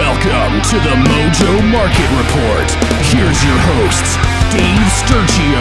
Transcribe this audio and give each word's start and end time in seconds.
Welcome 0.00 0.56
to 0.62 0.76
the 0.80 0.96
Mojo 0.96 1.60
Market 1.70 2.08
Report. 2.16 2.70
Here's 3.12 3.36
your 3.44 3.58
hosts, 3.68 4.16
Dave 4.50 4.88
Sturgio 4.96 5.60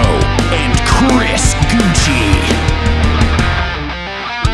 and 0.55 0.71
Chris 0.87 1.51
Gucci. 1.67 2.39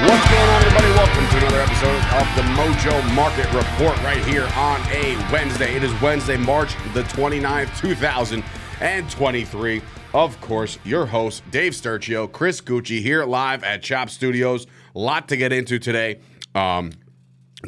What's 0.02 0.26
going 0.32 0.50
on, 0.50 0.64
everybody? 0.64 0.90
Welcome 0.90 1.28
to 1.30 1.38
another 1.38 1.62
episode 1.62 2.02
of 2.18 2.26
the 2.36 2.42
Mojo 2.58 2.98
Market 3.14 3.46
Report 3.54 3.96
right 4.04 4.26
here 4.26 4.50
on 4.56 4.82
a 4.92 5.16
Wednesday. 5.32 5.76
It 5.76 5.84
is 5.84 5.94
Wednesday, 6.02 6.38
March 6.38 6.74
the 6.96 7.04
29th, 7.04 7.80
2023. 7.80 9.84
Of 10.16 10.42
course, 10.42 10.80
your 10.84 11.06
host, 11.06 11.44
Dave 11.52 11.74
Sturgio, 11.74 12.32
Chris 12.32 12.60
Gucci, 12.60 13.02
here 13.02 13.24
live 13.24 13.64
at 13.64 13.84
Chop 13.84 14.10
Studios. 14.10 14.66
A 14.96 15.00
lot 15.00 15.28
to 15.28 15.38
get 15.38 15.54
into 15.54 15.78
today. 15.78 16.22
Um, 16.56 16.92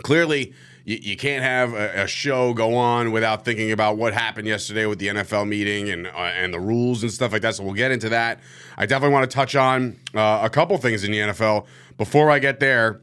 clearly, 0.02 0.56
you, 0.88 0.98
you 1.02 1.18
can't 1.18 1.44
have 1.44 1.74
a, 1.74 2.04
a 2.04 2.08
show 2.08 2.54
go 2.54 2.76
on 2.76 3.12
without 3.12 3.44
thinking 3.44 3.72
about 3.72 3.98
what 3.98 4.14
happened 4.14 4.48
yesterday 4.48 4.86
with 4.86 5.00
the 5.00 5.08
NFL 5.08 5.48
meeting 5.48 5.90
and 5.90 6.08
uh, 6.08 6.12
and 6.12 6.54
the 6.54 6.60
rules 6.60 7.04
and 7.04 7.12
stuff 7.12 7.34
like 7.34 7.42
that. 7.42 7.56
So 7.56 7.64
we'll 7.64 7.74
get 7.74 7.92
into 7.92 8.10
that. 8.10 8.40
I 8.78 8.86
definitely 8.86 9.14
want 9.14 9.30
to 9.30 9.36
touch 9.36 9.56
on 9.56 10.00
uh, 10.16 10.40
a 10.42 10.50
couple 10.50 10.78
things 10.78 11.04
in 11.04 11.12
the 11.12 11.20
NFL. 11.20 11.68
Before 11.98 12.32
I 12.32 12.40
get 12.40 12.62
there, 12.62 13.02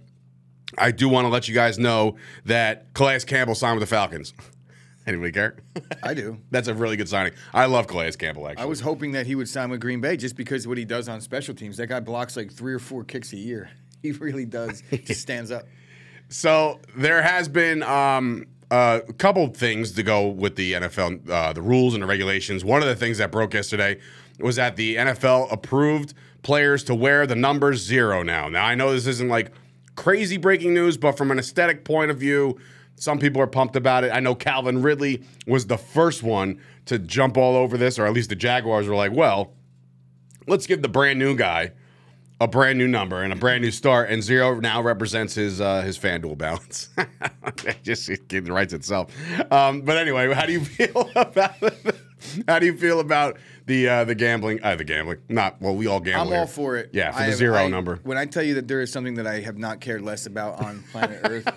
I 0.78 0.91
do 0.92 1.09
want 1.11 1.27
to 1.27 1.28
let 1.28 1.47
you 1.47 1.55
guys 1.55 1.78
know 1.78 2.16
that 2.47 2.95
Calais 2.95 3.20
Campbell 3.20 3.55
signed 3.55 3.78
with 3.78 3.89
the 3.89 3.95
Falcons. 3.95 4.33
Anybody 5.06 5.33
care? 5.33 5.56
I 6.03 6.14
do. 6.14 6.39
That's 6.51 6.69
a 6.69 6.75
really 6.75 6.97
good 6.97 7.11
signing. 7.11 7.34
I 7.53 7.66
love 7.66 7.87
Calais 7.87 8.12
Campbell. 8.12 8.48
Actually, 8.48 8.62
I 8.62 8.66
was 8.66 8.80
hoping 8.80 9.12
that 9.12 9.27
he 9.27 9.34
would 9.34 9.51
sign 9.51 9.69
with 9.69 9.80
Green 9.80 10.01
Bay 10.01 10.16
just 10.16 10.37
because 10.37 10.64
of 10.64 10.70
what 10.70 10.78
he 10.78 10.87
does 10.87 11.11
on 11.11 11.20
special 11.20 11.55
teams. 11.55 11.77
That 11.77 11.89
guy 11.89 12.01
blocks 12.01 12.34
like 12.34 12.51
three 12.51 12.73
or 12.73 12.78
four 12.78 13.05
kicks 13.05 13.33
a 13.34 13.39
year. 13.39 13.70
He 14.05 14.12
really 14.12 14.45
does. 14.45 14.83
Just 14.91 15.23
stands 15.23 15.51
up. 15.51 15.64
So 16.28 16.80
there 16.96 17.23
has 17.23 17.48
been 17.48 17.83
um, 17.83 18.46
a 18.70 19.02
couple 19.19 19.46
things 19.48 19.92
to 19.92 20.02
go 20.02 20.28
with 20.28 20.56
the 20.56 20.74
NFL, 20.74 21.28
uh, 21.28 21.52
the 21.52 21.62
rules 21.62 21.95
and 21.95 22.02
the 22.02 22.06
regulations. 22.06 22.64
One 22.64 22.83
of 22.83 22.89
the 22.89 22.97
things 22.97 23.19
that 23.19 23.30
broke 23.30 23.55
yesterday 23.55 24.00
was 24.41 24.56
that 24.56 24.77
the 24.77 24.97
NFL 24.97 25.52
approved 25.52 26.14
players 26.42 26.84
to 26.84 26.95
wear 26.95 27.27
the 27.27 27.36
number 27.36 27.75
zero 27.75 28.22
now. 28.22 28.48
Now 28.48 28.64
I 28.64 28.75
know 28.75 28.92
this 28.92 29.06
isn't 29.06 29.28
like 29.28 29.52
crazy 29.97 30.36
breaking 30.36 30.75
news, 30.75 30.97
but 30.97 31.17
from 31.17 31.30
an 31.30 31.39
aesthetic 31.39 31.84
point 31.84 32.11
of 32.11 32.19
view, 32.19 32.58
some 32.97 33.19
people 33.19 33.41
are 33.41 33.47
pumped 33.47 33.77
about 33.77 34.05
it. 34.05 34.11
I 34.11 34.20
know 34.20 34.34
Calvin 34.34 34.83
Ridley 34.83 35.22
was 35.47 35.67
the 35.67 35.78
first 35.78 36.22
one 36.22 36.61
to 36.86 36.98
jump 36.98 37.36
all 37.36 37.56
over 37.56 37.77
this, 37.77 37.98
or 37.98 38.06
at 38.06 38.12
least 38.12 38.28
the 38.28 38.36
Jaguars 38.36 38.89
were 38.89 38.95
like, 38.95 39.12
well, 39.12 39.52
let's 40.47 40.67
give 40.67 40.83
the 40.83 40.89
brand 40.89 41.19
new 41.19 41.34
guy 41.36 41.72
a 42.40 42.48
brand 42.48 42.78
new 42.78 42.88
number 42.88 43.22
and 43.22 43.32
a 43.32 43.36
brand 43.36 43.62
new 43.62 43.70
start, 43.70 44.10
and 44.10 44.22
zero 44.22 44.58
now 44.60 44.82
represents 44.82 45.34
his 45.34 45.60
uh, 45.60 45.82
his 45.82 45.98
FanDuel 45.98 46.36
balance. 46.36 46.88
it 47.64 47.78
just 47.82 48.08
it 48.08 48.48
writes 48.48 48.72
itself. 48.72 49.12
Um, 49.52 49.82
but 49.82 49.96
anyway, 49.96 50.32
how 50.34 50.46
do 50.46 50.52
you 50.52 50.60
feel 50.64 51.08
about 51.16 51.55
how 52.48 52.58
do 52.58 52.66
you 52.66 52.77
feel 52.77 53.00
about 53.00 53.38
the 53.66 53.88
uh, 53.88 54.05
the 54.05 54.14
gambling? 54.14 54.62
Uh, 54.62 54.74
the 54.77 54.84
gambling, 54.84 55.18
not 55.28 55.60
well, 55.60 55.74
we 55.77 55.86
all 55.86 56.00
gamble. 56.00 56.22
I'm 56.22 56.28
here. 56.28 56.38
all 56.40 56.46
for 56.46 56.77
it. 56.77 56.90
Yeah, 56.92 57.12
for 57.12 57.18
I 57.18 57.20
the 57.22 57.30
have- 57.30 57.38
zero 57.38 57.56
I- 57.56 57.68
number. 57.68 58.00
When 58.02 58.18
I 58.18 58.27
tell 58.27 58.42
you 58.42 58.55
that 58.55 58.66
there 58.68 58.80
is 58.80 58.90
something 58.92 59.14
that 59.14 59.27
I 59.27 59.40
have 59.40 59.56
not 59.58 59.80
cared 59.80 60.02
less 60.02 60.27
about 60.27 60.60
on 60.62 60.82
planet 60.92 61.20
Earth, 61.24 61.48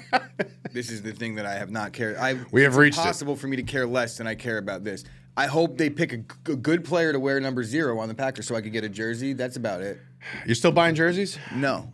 this 0.72 0.89
is 0.92 1.02
the 1.02 1.11
thing 1.11 1.36
that 1.36 1.45
I 1.45 1.55
have 1.55 1.72
not 1.72 1.92
cared. 1.94 2.17
I 2.17 2.33
We 2.52 2.61
have 2.61 2.73
it's 2.73 2.78
reached 2.78 2.98
it. 2.98 3.02
impossible 3.02 3.36
for 3.36 3.48
me 3.48 3.58
to 3.58 3.64
care 3.64 3.88
less 3.88 4.17
than 4.17 4.28
I 4.28 4.36
care 4.36 4.58
about 4.59 4.83
this. 4.83 5.03
I 5.36 5.45
hope 5.45 5.78
they 5.78 5.92
pick 5.92 6.14
a, 6.14 6.17
g- 6.17 6.25
a 6.48 6.55
good 6.55 6.83
player 6.83 7.14
to 7.14 7.20
wear 7.20 7.39
number 7.39 7.64
zero 7.64 8.00
on 8.00 8.08
the 8.08 8.16
Packers 8.16 8.48
so 8.48 8.55
I 8.55 8.61
could 8.61 8.72
get 8.73 8.83
a 8.83 8.89
jersey. 8.89 9.33
That's 9.33 9.55
about 9.55 9.81
it. 9.81 10.00
You're 10.46 10.56
still 10.56 10.72
buying 10.72 10.96
jerseys? 10.96 11.38
No. 11.56 11.92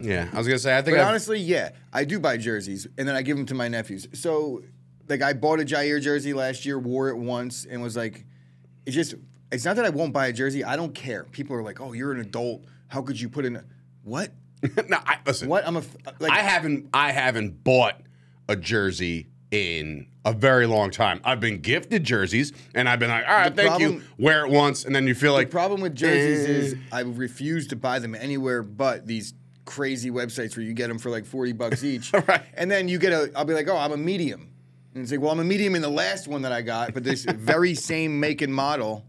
Yeah, 0.00 0.28
I 0.32 0.38
was 0.38 0.46
gonna 0.46 0.58
say 0.58 0.76
I 0.76 0.82
think 0.82 0.96
But 0.96 1.00
I've- 1.00 1.08
honestly, 1.08 1.38
yeah, 1.40 1.70
I 1.92 2.04
do 2.04 2.20
buy 2.20 2.36
jerseys, 2.36 2.86
and 2.98 3.08
then 3.08 3.16
I 3.16 3.22
give 3.22 3.36
them 3.36 3.46
to 3.46 3.54
my 3.54 3.68
nephews. 3.68 4.06
So, 4.12 4.62
like, 5.08 5.22
I 5.22 5.32
bought 5.32 5.60
a 5.60 5.64
Jaire 5.64 6.00
jersey 6.02 6.32
last 6.34 6.66
year, 6.66 6.78
wore 6.78 7.08
it 7.08 7.16
once, 7.16 7.64
and 7.68 7.82
was 7.82 7.96
like, 7.96 8.24
it's 8.84 8.94
just, 8.94 9.14
it's 9.50 9.64
not 9.64 9.76
that 9.76 9.84
I 9.86 9.90
won't 9.90 10.12
buy 10.12 10.26
a 10.26 10.32
jersey. 10.32 10.64
I 10.64 10.76
don't 10.76 10.94
care. 10.94 11.24
People 11.24 11.56
are 11.56 11.62
like, 11.62 11.80
oh, 11.80 11.92
you're 11.92 12.12
an 12.12 12.20
adult. 12.20 12.64
How 12.88 13.00
could 13.02 13.18
you 13.20 13.28
put 13.28 13.44
in 13.46 13.56
a, 13.56 13.64
what? 14.04 14.32
no, 14.88 14.98
I, 15.06 15.18
listen. 15.26 15.48
What? 15.48 15.66
I'm 15.66 15.76
a, 15.76 15.80
f- 15.80 15.96
like, 16.18 16.30
I 16.32 16.40
haven't 16.40 16.88
I 16.92 17.12
haven't 17.12 17.62
bought 17.64 18.00
a 18.48 18.56
jersey 18.56 19.28
in 19.50 20.06
a 20.24 20.32
very 20.32 20.66
long 20.66 20.90
time. 20.90 21.20
I've 21.24 21.40
been 21.40 21.60
gifted 21.60 22.04
jerseys, 22.04 22.52
and 22.74 22.88
I've 22.88 22.98
been 22.98 23.10
like, 23.10 23.26
all 23.28 23.34
right, 23.34 23.54
The 23.54 23.62
thank 23.62 23.80
you. 23.80 24.02
Wear 24.18 24.44
it 24.44 24.50
once, 24.50 24.84
and 24.84 24.94
then 24.94 25.06
you 25.06 25.14
feel 25.14 25.32
like. 25.32 25.48
the 25.48 25.52
problem 25.52 25.80
with 25.80 25.94
jerseys 25.94 26.46
eh. 26.46 26.50
is 26.50 26.74
I 26.92 27.00
refuse 27.00 27.68
to 27.68 27.76
buy 27.76 27.98
them 27.98 28.14
anywhere 28.14 28.62
but 28.62 29.06
these 29.06 29.34
crazy 29.64 30.10
websites 30.10 30.56
where 30.56 30.64
you 30.64 30.72
get 30.72 30.88
them 30.88 30.98
for 30.98 31.10
like 31.10 31.26
40 31.26 31.52
bucks 31.52 31.84
each. 31.84 32.12
Right. 32.12 32.42
And 32.54 32.70
then 32.70 32.88
you 32.88 32.98
get 32.98 33.12
a, 33.12 33.30
I'll 33.36 33.44
be 33.44 33.54
like, 33.54 33.68
oh, 33.68 33.76
I'm 33.76 33.92
a 33.92 33.96
medium. 33.96 34.48
And 34.94 35.02
it's 35.02 35.12
like, 35.12 35.20
well, 35.20 35.30
I'm 35.30 35.40
a 35.40 35.44
medium 35.44 35.74
in 35.74 35.82
the 35.82 35.90
last 35.90 36.26
one 36.26 36.42
that 36.42 36.52
I 36.52 36.62
got, 36.62 36.94
but 36.94 37.04
this 37.04 37.24
very 37.28 37.74
same 37.74 38.18
make 38.18 38.40
and 38.40 38.54
model. 38.54 39.04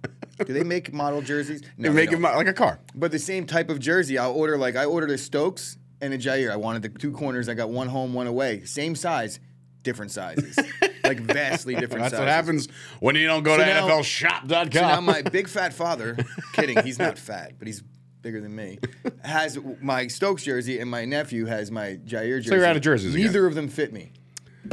Do 0.45 0.53
they 0.53 0.63
make 0.63 0.91
model 0.91 1.21
jerseys? 1.21 1.63
No, 1.77 1.89
they 1.89 1.95
make 1.95 2.11
don't. 2.11 2.23
it 2.23 2.35
like 2.35 2.47
a 2.47 2.53
car. 2.53 2.79
But 2.93 3.11
the 3.11 3.19
same 3.19 3.45
type 3.45 3.69
of 3.69 3.79
jersey, 3.79 4.17
I'll 4.17 4.33
order 4.33 4.57
like 4.57 4.75
I 4.75 4.85
ordered 4.85 5.11
a 5.11 5.17
Stokes 5.17 5.77
and 6.01 6.13
a 6.13 6.17
Jaire. 6.17 6.51
I 6.51 6.57
wanted 6.57 6.81
the 6.81 6.89
two 6.89 7.11
corners. 7.11 7.49
I 7.49 7.53
got 7.53 7.69
one 7.69 7.87
home, 7.87 8.13
one 8.13 8.27
away. 8.27 8.65
Same 8.65 8.95
size, 8.95 9.39
different 9.87 10.11
sizes. 10.11 10.59
like 11.05 11.21
vastly 11.21 11.73
different 11.81 12.03
That's 12.03 12.11
sizes. 12.11 12.19
what 12.19 12.27
happens 12.27 12.67
when 12.99 13.15
you 13.15 13.25
don't 13.25 13.43
go 13.43 13.55
So 13.57 13.63
to 13.63 13.65
now- 13.65 13.87
NFLShop.com. 13.87 14.71
So 14.73 14.81
now 14.81 14.99
my 15.01 15.21
big 15.31 15.47
fat 15.47 15.73
father, 15.73 16.17
kidding, 16.51 16.83
he's 16.83 16.99
not 16.99 17.17
fat, 17.17 17.53
but 17.57 17.67
he's 17.67 17.81
bigger 18.21 18.41
than 18.41 18.53
me, 18.53 18.79
has 19.23 19.57
my 19.81 20.07
Stokes 20.07 20.43
jersey 20.43 20.79
and 20.81 20.91
my 20.91 21.05
nephew 21.05 21.45
has 21.45 21.71
my 21.71 21.97
Jaire 22.05 22.37
jersey. 22.39 22.49
So 22.49 22.55
you're 22.55 22.65
out 22.65 22.75
of 22.75 22.81
jerseys 22.81 23.15
again. 23.15 23.27
Neither 23.27 23.45
of 23.45 23.55
them 23.55 23.69
fit 23.69 23.93
me. 23.93 24.11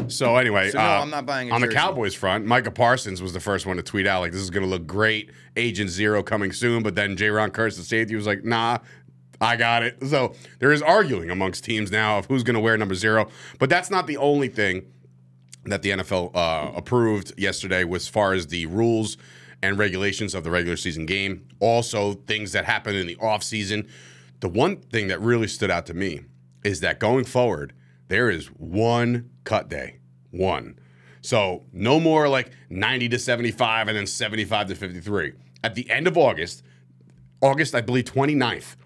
So 0.08 0.34
anyway, 0.36 0.70
So 0.70 0.78
no, 0.78 0.84
uh, 0.84 1.00
I'm 1.02 1.10
not 1.10 1.24
buying 1.24 1.52
a 1.52 1.54
on 1.54 1.60
the. 1.60 1.68
Cowboys 1.68 2.16
front. 2.16 2.44
Micah 2.44 2.72
Parsons 2.72 3.22
was 3.22 3.32
the 3.32 3.38
first 3.38 3.64
one 3.64 3.76
to 3.76 3.82
tweet 3.84 4.08
out 4.08 4.22
like, 4.22 4.32
"This 4.32 4.40
is 4.40 4.50
going 4.50 4.64
to 4.64 4.68
look 4.68 4.88
great, 4.88 5.30
Agent 5.54 5.88
Zero 5.88 6.20
coming 6.24 6.50
soon." 6.50 6.82
But 6.82 6.96
then 6.96 7.16
Jayron 7.16 7.50
Kearse, 7.50 7.76
the 7.76 7.84
safety, 7.84 8.16
was 8.16 8.26
like, 8.26 8.42
"Nah, 8.44 8.78
I 9.40 9.54
got 9.54 9.84
it." 9.84 9.98
So 10.08 10.34
there 10.58 10.72
is 10.72 10.82
arguing 10.82 11.30
amongst 11.30 11.62
teams 11.62 11.92
now 11.92 12.18
of 12.18 12.26
who's 12.26 12.42
going 12.42 12.54
to 12.54 12.60
wear 12.60 12.76
number 12.76 12.96
zero. 12.96 13.28
But 13.60 13.70
that's 13.70 13.88
not 13.88 14.08
the 14.08 14.16
only 14.16 14.48
thing 14.48 14.82
that 15.66 15.82
the 15.82 15.90
NFL 15.90 16.34
uh, 16.34 16.72
approved 16.74 17.32
yesterday, 17.38 17.84
as 17.92 18.08
far 18.08 18.32
as 18.32 18.48
the 18.48 18.66
rules 18.66 19.16
and 19.62 19.78
regulations 19.78 20.34
of 20.34 20.44
the 20.44 20.50
regular 20.50 20.76
season 20.76 21.06
game. 21.06 21.46
Also, 21.58 22.14
things 22.14 22.52
that 22.52 22.64
happened 22.64 22.96
in 22.96 23.06
the 23.06 23.16
offseason. 23.16 23.88
The 24.40 24.48
one 24.48 24.76
thing 24.76 25.08
that 25.08 25.20
really 25.20 25.48
stood 25.48 25.70
out 25.70 25.86
to 25.86 25.94
me 25.94 26.20
is 26.64 26.80
that 26.80 27.00
going 27.00 27.24
forward, 27.24 27.72
there 28.08 28.28
is 28.28 28.46
one 28.48 29.30
cut 29.44 29.68
day. 29.68 30.00
One. 30.30 30.78
So 31.22 31.64
no 31.72 31.98
more 31.98 32.28
like 32.28 32.50
90 32.68 33.08
to 33.10 33.18
75 33.18 33.88
and 33.88 33.96
then 33.96 34.06
75 34.06 34.68
to 34.68 34.74
53. 34.74 35.32
At 35.62 35.74
the 35.74 35.88
end 35.88 36.06
of 36.06 36.18
August, 36.18 36.62
August, 37.40 37.74
I 37.74 37.80
believe 37.80 38.04
29th, 38.04 38.76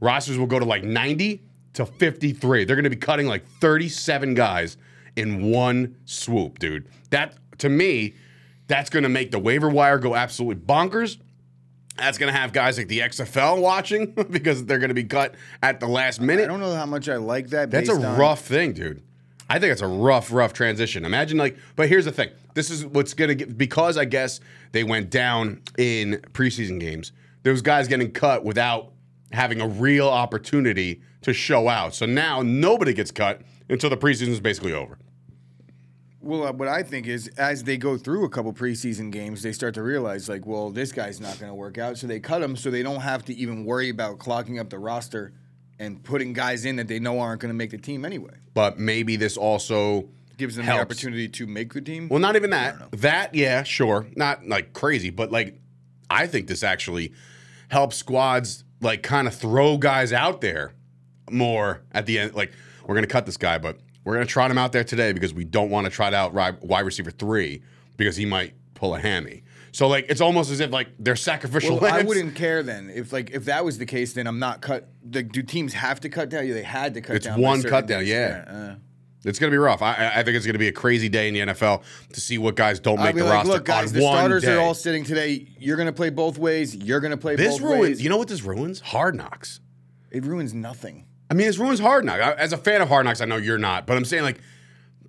rosters 0.00 0.36
will 0.36 0.46
go 0.46 0.58
to 0.58 0.66
like 0.66 0.84
90 0.84 1.42
to 1.74 1.86
53. 1.86 2.64
They're 2.64 2.76
going 2.76 2.84
to 2.84 2.90
be 2.90 2.96
cutting 2.96 3.26
like 3.26 3.46
37 3.60 4.34
guys 4.34 4.76
in 5.16 5.50
one 5.50 5.96
swoop, 6.04 6.58
dude. 6.58 6.88
That, 7.10 7.34
to 7.58 7.68
me, 7.68 8.14
that's 8.68 8.90
going 8.90 9.02
to 9.02 9.08
make 9.08 9.30
the 9.30 9.38
waiver 9.38 9.68
wire 9.68 9.98
go 9.98 10.14
absolutely 10.14 10.62
bonkers. 10.62 11.18
That's 11.96 12.18
going 12.18 12.32
to 12.32 12.38
have 12.38 12.52
guys 12.52 12.76
like 12.76 12.88
the 12.88 13.00
XFL 13.00 13.60
watching 13.60 14.12
because 14.30 14.66
they're 14.66 14.78
going 14.78 14.90
to 14.90 14.94
be 14.94 15.04
cut 15.04 15.34
at 15.62 15.80
the 15.80 15.86
last 15.86 16.20
minute. 16.20 16.44
I 16.44 16.48
don't 16.48 16.60
know 16.60 16.74
how 16.74 16.86
much 16.86 17.08
I 17.08 17.16
like 17.16 17.48
that. 17.50 17.70
That's 17.70 17.88
a 17.88 17.94
on- 17.94 18.18
rough 18.18 18.42
thing, 18.42 18.72
dude. 18.74 19.02
I 19.48 19.58
think 19.60 19.72
it's 19.72 19.80
a 19.80 19.86
rough, 19.86 20.32
rough 20.32 20.52
transition. 20.52 21.04
Imagine 21.04 21.38
like, 21.38 21.56
but 21.76 21.88
here's 21.88 22.04
the 22.04 22.12
thing. 22.12 22.30
This 22.54 22.68
is 22.68 22.84
what's 22.84 23.14
gonna 23.14 23.36
get 23.36 23.56
because 23.56 23.96
I 23.96 24.04
guess 24.04 24.40
they 24.72 24.82
went 24.82 25.08
down 25.08 25.62
in 25.78 26.20
preseason 26.32 26.80
games. 26.80 27.12
Those 27.44 27.62
guys 27.62 27.86
getting 27.86 28.10
cut 28.10 28.44
without 28.44 28.90
having 29.32 29.60
a 29.60 29.68
real 29.68 30.08
opportunity 30.08 31.00
to 31.22 31.32
show 31.32 31.68
out. 31.68 31.94
So 31.94 32.06
now 32.06 32.42
nobody 32.42 32.92
gets 32.92 33.12
cut 33.12 33.42
until 33.68 33.88
the 33.88 33.96
preseason 33.96 34.28
is 34.28 34.40
basically 34.40 34.72
over. 34.72 34.98
Well, 36.26 36.44
uh, 36.46 36.52
what 36.52 36.68
I 36.68 36.82
think 36.82 37.06
is 37.06 37.28
as 37.38 37.64
they 37.64 37.76
go 37.76 37.96
through 37.96 38.24
a 38.24 38.28
couple 38.28 38.52
preseason 38.52 39.10
games, 39.12 39.42
they 39.42 39.52
start 39.52 39.74
to 39.74 39.82
realize 39.82 40.28
like, 40.28 40.44
well, 40.46 40.70
this 40.70 40.92
guy's 40.92 41.20
not 41.20 41.38
going 41.38 41.50
to 41.50 41.54
work 41.54 41.78
out, 41.78 41.96
so 41.98 42.06
they 42.06 42.20
cut 42.20 42.42
him 42.42 42.56
so 42.56 42.70
they 42.70 42.82
don't 42.82 43.00
have 43.00 43.24
to 43.26 43.34
even 43.34 43.64
worry 43.64 43.88
about 43.88 44.18
clogging 44.18 44.58
up 44.58 44.68
the 44.70 44.78
roster 44.78 45.32
and 45.78 46.02
putting 46.02 46.32
guys 46.32 46.64
in 46.64 46.76
that 46.76 46.88
they 46.88 46.98
know 46.98 47.20
aren't 47.20 47.40
going 47.40 47.50
to 47.50 47.56
make 47.56 47.70
the 47.70 47.78
team 47.78 48.04
anyway. 48.04 48.34
But 48.54 48.78
maybe 48.78 49.16
this 49.16 49.36
also 49.36 50.08
Gives 50.38 50.56
them 50.56 50.64
helps. 50.64 50.78
the 50.78 50.82
opportunity 50.82 51.28
to 51.28 51.46
make 51.46 51.72
the 51.72 51.80
team. 51.80 52.08
Well, 52.08 52.18
not 52.20 52.34
even 52.36 52.50
that. 52.50 52.90
That, 52.92 53.34
yeah, 53.34 53.62
sure. 53.62 54.06
Not 54.16 54.46
like 54.46 54.72
crazy, 54.72 55.10
but 55.10 55.30
like 55.30 55.58
I 56.10 56.26
think 56.26 56.46
this 56.46 56.62
actually 56.62 57.12
helps 57.68 57.96
squads 57.96 58.64
like 58.80 59.02
kind 59.02 59.26
of 59.26 59.34
throw 59.34 59.76
guys 59.76 60.12
out 60.12 60.40
there 60.40 60.72
more 61.30 61.82
at 61.92 62.06
the 62.06 62.18
end. 62.18 62.34
Like, 62.34 62.52
we're 62.86 62.94
gonna 62.94 63.06
cut 63.06 63.26
this 63.26 63.36
guy, 63.36 63.58
but 63.58 63.78
we're 64.06 64.14
gonna 64.14 64.24
trot 64.24 64.50
him 64.50 64.56
out 64.56 64.72
there 64.72 64.84
today 64.84 65.12
because 65.12 65.34
we 65.34 65.44
don't 65.44 65.68
want 65.68 65.84
to 65.84 65.90
trot 65.90 66.14
out 66.14 66.32
wide 66.32 66.86
receiver 66.86 67.10
three 67.10 67.62
because 67.98 68.16
he 68.16 68.24
might 68.24 68.54
pull 68.74 68.94
a 68.94 68.98
hammy. 69.00 69.42
So 69.72 69.88
like 69.88 70.06
it's 70.08 70.22
almost 70.22 70.50
as 70.50 70.60
if 70.60 70.70
like 70.70 70.88
they're 70.98 71.16
sacrificial 71.16 71.78
Well, 71.78 71.92
I 71.92 72.02
wouldn't 72.02 72.34
care 72.34 72.62
then 72.62 72.88
if 72.88 73.12
like 73.12 73.30
if 73.32 73.44
that 73.44 73.64
was 73.64 73.76
the 73.76 73.84
case. 73.84 74.14
Then 74.14 74.26
I'm 74.26 74.38
not 74.38 74.62
cut. 74.62 74.88
Like, 75.12 75.32
do 75.32 75.42
teams 75.42 75.74
have 75.74 76.00
to 76.00 76.08
cut 76.08 76.30
down? 76.30 76.46
Yeah, 76.46 76.54
they 76.54 76.62
had 76.62 76.94
to 76.94 77.02
cut 77.02 77.16
It's 77.16 77.26
down. 77.26 77.36
by 77.42 77.42
one 77.48 77.62
cut 77.62 77.86
down, 77.86 78.00
days. 78.00 78.08
yeah. 78.08 78.44
uh, 78.48 78.74
It's 79.24 79.38
going 79.40 79.50
to 79.50 79.54
be 79.54 79.58
rough. 79.58 79.82
I, 79.82 80.12
I- 80.14 80.22
think 80.22 80.36
it's 80.36 80.46
going 80.46 80.54
to 80.54 80.58
be 80.58 80.68
a 80.68 80.72
crazy 80.72 81.08
day 81.08 81.26
in 81.28 81.34
the 81.34 81.40
NFL 81.52 81.82
to 82.12 82.20
see 82.20 82.38
what 82.38 82.54
guys 82.54 82.78
don't 82.80 83.00
make 83.02 83.16
the 83.16 83.24
like, 83.24 83.32
roster 83.32 83.52
look, 83.52 83.64
guys, 83.64 83.92
the 83.92 84.00
starters 84.00 84.44
day. 84.44 84.54
are 84.54 84.60
all 84.60 84.74
sitting 84.74 85.02
today. 85.04 85.48
You're 85.58 85.76
going 85.76 85.86
to 85.86 85.92
play 85.92 86.10
both 86.10 86.38
ways. 86.38 86.74
You're 86.76 87.00
going 87.00 87.10
to 87.10 87.16
play 87.16 87.34
this 87.36 87.54
both 87.54 87.62
ruins. 87.62 87.80
ways. 87.80 88.02
You 88.02 88.08
know 88.08 88.16
what 88.18 88.28
this 88.28 88.42
ruins? 88.42 88.80
Hard 88.80 89.14
knocks. 89.16 89.60
it 90.12 90.24
ruins 90.24 90.54
nothing. 90.54 91.05
I 91.30 91.34
mean, 91.34 91.46
this 91.46 91.58
ruins 91.58 91.80
Hard 91.80 92.04
Knocks. 92.04 92.22
I- 92.22 92.32
As 92.34 92.52
a 92.52 92.56
fan 92.56 92.80
of 92.82 92.88
Hard 92.88 93.04
Knocks, 93.06 93.20
I 93.20 93.24
know 93.24 93.36
you're 93.36 93.58
not, 93.58 93.86
but 93.86 93.96
I'm 93.96 94.04
saying 94.04 94.22
like 94.22 94.40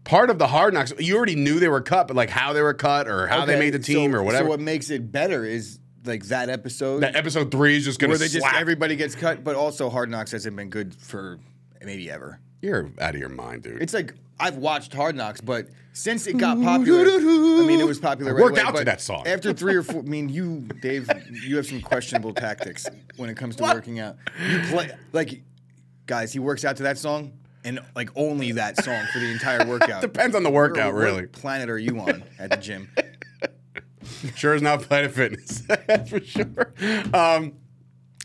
part 0.03 0.29
of 0.29 0.39
the 0.39 0.47
Hard 0.47 0.73
Knocks, 0.73 0.93
you 0.99 1.15
already 1.17 1.35
knew 1.35 1.59
they 1.59 1.67
were 1.67 1.81
cut, 1.81 2.07
but 2.07 2.15
like 2.15 2.29
how 2.29 2.53
they 2.53 2.61
were 2.61 2.73
cut 2.73 3.07
or 3.07 3.27
how 3.27 3.45
they 3.45 3.59
made 3.59 3.73
the 3.73 3.79
team 3.79 4.11
so- 4.11 4.17
or 4.17 4.23
whatever. 4.23 4.45
So 4.45 4.49
what 4.49 4.59
makes 4.59 4.89
it 4.89 5.11
better 5.11 5.45
is 5.45 5.79
like 6.05 6.23
that 6.27 6.49
episode 6.49 7.01
that 7.01 7.17
episode 7.17 7.51
three 7.51 7.75
is 7.75 7.83
just 7.83 7.99
going 7.99 8.09
where 8.09 8.17
to 8.17 8.23
they 8.23 8.29
just 8.29 8.45
everybody 8.55 8.95
gets 8.95 9.13
cut, 9.15 9.43
but 9.43 9.55
also 9.55 9.89
Hard 9.89 10.09
Knocks 10.09 10.31
hasn't 10.31 10.55
been 10.55 10.69
good 10.69 10.95
for 10.95 11.39
maybe 11.83 12.09
ever. 12.09 12.39
you're 12.61 12.89
out 12.99 13.13
of 13.13 13.19
your 13.19 13.29
mind, 13.29 13.63
dude. 13.63 13.81
It's 13.81 13.93
like 13.93 14.13
I've 14.39 14.57
watched 14.57 14.93
Hard 14.93 15.15
Knocks, 15.15 15.41
but 15.41 15.67
since 15.93 16.27
it 16.27 16.37
got 16.37 16.61
popular, 16.61 17.05
I 17.05 17.65
mean, 17.65 17.79
it 17.81 17.87
was 17.87 17.99
popular. 17.99 18.33
Right 18.35 18.43
Worked 18.43 18.57
away, 18.59 18.67
out 18.67 18.75
to 18.77 18.85
that 18.85 19.01
song. 19.01 19.25
After 19.27 19.51
three 19.51 19.75
or 19.75 19.81
four, 19.81 19.99
I 20.01 20.03
mean, 20.03 20.29
you, 20.29 20.59
Dave, 20.81 21.09
you 21.31 21.57
have 21.57 21.65
some 21.65 21.81
questionable 21.81 22.33
tactics 22.33 22.85
when 23.17 23.31
it 23.31 23.35
comes 23.35 23.55
to 23.55 23.63
working 23.63 23.99
out. 23.99 24.15
You 24.47 24.59
play 24.69 24.91
like, 25.11 25.41
guys, 26.07 26.33
he 26.33 26.39
works 26.39 26.65
out 26.65 26.77
to 26.77 26.83
that 26.83 26.97
song 26.97 27.33
and 27.63 27.79
like 27.95 28.09
only 28.15 28.53
that 28.53 28.83
song 28.83 29.05
for 29.13 29.19
the 29.19 29.31
entire 29.31 29.65
workout. 29.67 30.01
Depends 30.01 30.35
on 30.35 30.43
the 30.43 30.49
workout, 30.49 30.93
what 30.93 30.99
really. 31.01 31.27
planet 31.27 31.69
are 31.69 31.77
you 31.77 31.99
on 31.99 32.23
at 32.39 32.49
the 32.49 32.57
gym? 32.57 32.89
Sure 34.35 34.55
is 34.55 34.61
not 34.61 34.81
Planet 34.83 35.11
Fitness. 35.11 35.59
That's 35.87 36.09
for 36.09 36.21
sure. 36.21 36.73
Um, 37.13 37.53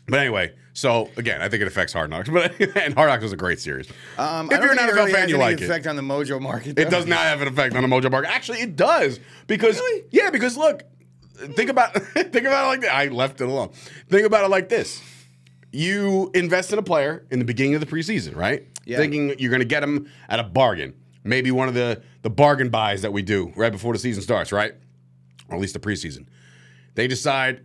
but 0.07 0.19
anyway, 0.19 0.53
so 0.73 1.09
again, 1.17 1.41
I 1.41 1.49
think 1.49 1.61
it 1.61 1.67
affects 1.67 1.91
Hard 1.93 2.09
Knocks. 2.09 2.29
But 2.29 2.53
and 2.77 2.93
Hard 2.93 3.09
Knocks 3.09 3.23
was 3.23 3.33
a 3.33 3.37
great 3.37 3.59
series. 3.59 3.89
Um, 4.17 4.49
if 4.49 4.61
you're 4.61 4.71
an 4.71 4.77
NFL 4.77 4.93
really 4.93 5.11
fan, 5.11 5.29
you 5.29 5.37
like 5.37 5.59
it. 5.59 5.65
effect 5.65 5.85
on 5.85 5.95
the 5.97 6.01
mojo 6.01 6.41
market. 6.41 6.79
It 6.79 6.89
does 6.89 7.05
not 7.05 7.19
have 7.19 7.41
an 7.41 7.47
effect 7.49 7.75
on 7.75 7.81
the 7.81 7.89
Mojo 7.89 8.09
Market. 8.09 8.31
Actually, 8.31 8.61
it 8.61 8.75
does 8.75 9.19
because 9.47 9.81
yeah, 10.11 10.29
because 10.29 10.55
look, 10.55 10.83
think 11.53 11.69
about 11.69 11.93
think 11.95 12.45
about 12.45 12.65
it 12.65 12.67
like 12.67 12.81
this. 12.81 12.89
I 12.91 13.07
left 13.07 13.41
it 13.41 13.49
alone. 13.49 13.69
Think 14.09 14.25
about 14.25 14.45
it 14.45 14.49
like 14.49 14.69
this: 14.69 15.01
you 15.73 16.29
invest 16.33 16.71
in 16.71 16.79
a 16.79 16.83
player 16.83 17.25
in 17.31 17.39
the 17.39 17.45
beginning 17.45 17.73
of 17.75 17.81
the 17.81 17.87
preseason, 17.87 18.35
right? 18.35 18.67
Yeah. 18.85 18.97
Thinking 18.97 19.35
you're 19.39 19.49
going 19.49 19.59
to 19.61 19.65
get 19.65 19.83
him 19.83 20.07
at 20.29 20.39
a 20.39 20.43
bargain, 20.43 20.93
maybe 21.23 21.51
one 21.51 21.67
of 21.67 21.73
the 21.73 22.01
the 22.21 22.29
bargain 22.29 22.69
buys 22.69 23.01
that 23.01 23.11
we 23.11 23.21
do 23.21 23.51
right 23.55 23.71
before 23.71 23.91
the 23.91 23.99
season 23.99 24.21
starts, 24.23 24.51
right? 24.51 24.73
Or 25.49 25.55
at 25.55 25.61
least 25.61 25.73
the 25.73 25.79
preseason. 25.79 26.27
They 26.95 27.07
decide 27.07 27.61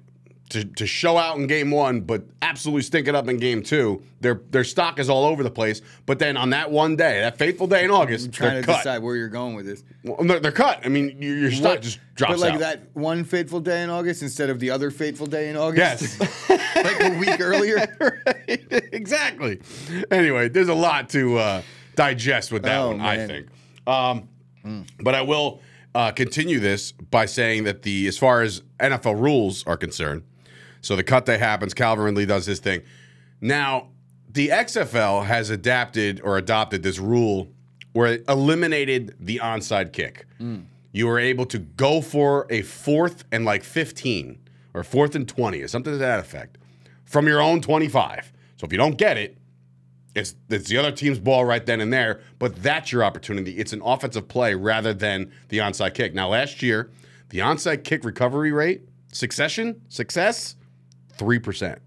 to, 0.50 0.64
to 0.64 0.86
show 0.86 1.18
out 1.18 1.36
in 1.36 1.46
game 1.46 1.70
one, 1.70 2.00
but 2.00 2.24
absolutely 2.48 2.82
stink 2.82 3.08
it 3.08 3.14
up 3.14 3.28
in 3.28 3.36
game 3.38 3.62
two. 3.62 4.02
Their 4.20 4.40
their 4.50 4.64
stock 4.64 4.98
is 4.98 5.08
all 5.08 5.24
over 5.24 5.42
the 5.42 5.50
place. 5.50 5.80
But 6.06 6.18
then 6.18 6.36
on 6.36 6.50
that 6.50 6.70
one 6.70 6.96
day, 6.96 7.20
that 7.20 7.38
fateful 7.38 7.66
day 7.66 7.84
in 7.84 7.90
August, 7.90 8.26
I'm 8.26 8.32
trying 8.32 8.60
to 8.60 8.66
cut. 8.66 8.78
decide 8.78 9.02
where 9.02 9.16
you're 9.16 9.28
going 9.28 9.54
with 9.54 9.66
this. 9.66 9.84
Well, 10.04 10.16
they're, 10.26 10.40
they're 10.40 10.52
cut. 10.52 10.80
I 10.84 10.88
mean, 10.88 11.20
your, 11.20 11.36
your 11.36 11.50
stock 11.52 11.80
just 11.80 11.98
drops 12.14 12.34
but 12.34 12.40
like 12.40 12.54
out. 12.54 12.60
that 12.60 12.80
one 12.94 13.24
fateful 13.24 13.60
day 13.60 13.82
in 13.82 13.90
August 13.90 14.22
instead 14.22 14.50
of 14.50 14.60
the 14.60 14.70
other 14.70 14.90
fateful 14.90 15.26
day 15.26 15.50
in 15.50 15.56
August. 15.56 16.18
Yes. 16.20 16.50
like 16.76 17.00
a 17.02 17.18
week 17.18 17.40
earlier. 17.40 17.76
right. 18.00 18.64
Exactly. 18.92 19.60
Anyway, 20.10 20.48
there's 20.48 20.68
a 20.68 20.74
lot 20.74 21.08
to 21.10 21.38
uh, 21.38 21.62
digest 21.94 22.50
with 22.52 22.62
that 22.62 22.78
Oh, 22.78 22.88
one, 22.88 23.00
I 23.00 23.26
think. 23.26 23.48
Um, 23.86 24.28
But 25.00 25.14
I 25.14 25.22
will 25.22 25.60
uh, 25.94 26.10
continue 26.12 26.60
this 26.60 26.92
by 26.92 27.24
saying 27.26 27.64
that 27.64 27.82
the 27.82 28.06
as 28.06 28.18
far 28.18 28.42
as 28.42 28.62
NFL 28.80 29.20
rules 29.20 29.66
are 29.66 29.76
concerned, 29.76 30.22
so 30.88 30.96
the 30.96 31.04
cut 31.04 31.26
day 31.26 31.36
happens, 31.36 31.74
Calvin 31.74 32.02
Ridley 32.02 32.24
does 32.24 32.46
his 32.46 32.60
thing. 32.60 32.80
Now, 33.42 33.88
the 34.30 34.48
XFL 34.48 35.26
has 35.26 35.50
adapted 35.50 36.18
or 36.24 36.38
adopted 36.38 36.82
this 36.82 36.98
rule 36.98 37.48
where 37.92 38.14
it 38.14 38.24
eliminated 38.26 39.14
the 39.20 39.38
onside 39.44 39.92
kick. 39.92 40.24
Mm. 40.40 40.64
You 40.92 41.06
were 41.06 41.18
able 41.18 41.44
to 41.44 41.58
go 41.58 42.00
for 42.00 42.46
a 42.48 42.62
fourth 42.62 43.24
and 43.30 43.44
like 43.44 43.64
15 43.64 44.38
or 44.72 44.82
fourth 44.82 45.14
and 45.14 45.28
20 45.28 45.60
or 45.60 45.68
something 45.68 45.92
to 45.92 45.98
that 45.98 46.20
effect 46.20 46.56
from 47.04 47.26
your 47.26 47.42
own 47.42 47.60
25. 47.60 48.32
So 48.56 48.64
if 48.64 48.72
you 48.72 48.78
don't 48.78 48.96
get 48.96 49.18
it, 49.18 49.36
it's 50.14 50.36
it's 50.48 50.70
the 50.70 50.78
other 50.78 50.90
team's 50.90 51.18
ball 51.18 51.44
right 51.44 51.66
then 51.66 51.82
and 51.82 51.92
there, 51.92 52.22
but 52.38 52.62
that's 52.62 52.92
your 52.92 53.04
opportunity. 53.04 53.58
It's 53.58 53.74
an 53.74 53.82
offensive 53.82 54.26
play 54.26 54.54
rather 54.54 54.94
than 54.94 55.32
the 55.50 55.58
onside 55.58 55.92
kick. 55.92 56.14
Now, 56.14 56.28
last 56.28 56.62
year, 56.62 56.90
the 57.28 57.40
onside 57.40 57.84
kick 57.84 58.06
recovery 58.06 58.52
rate, 58.52 58.88
succession, 59.12 59.82
success, 59.90 60.54
3%. 61.18 61.78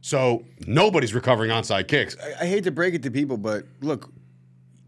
So 0.00 0.44
nobody's 0.66 1.14
recovering 1.14 1.50
onside 1.50 1.88
kicks. 1.88 2.16
I 2.40 2.44
hate 2.46 2.64
to 2.64 2.70
break 2.70 2.94
it 2.94 3.02
to 3.04 3.10
people, 3.10 3.36
but 3.36 3.64
look, 3.80 4.12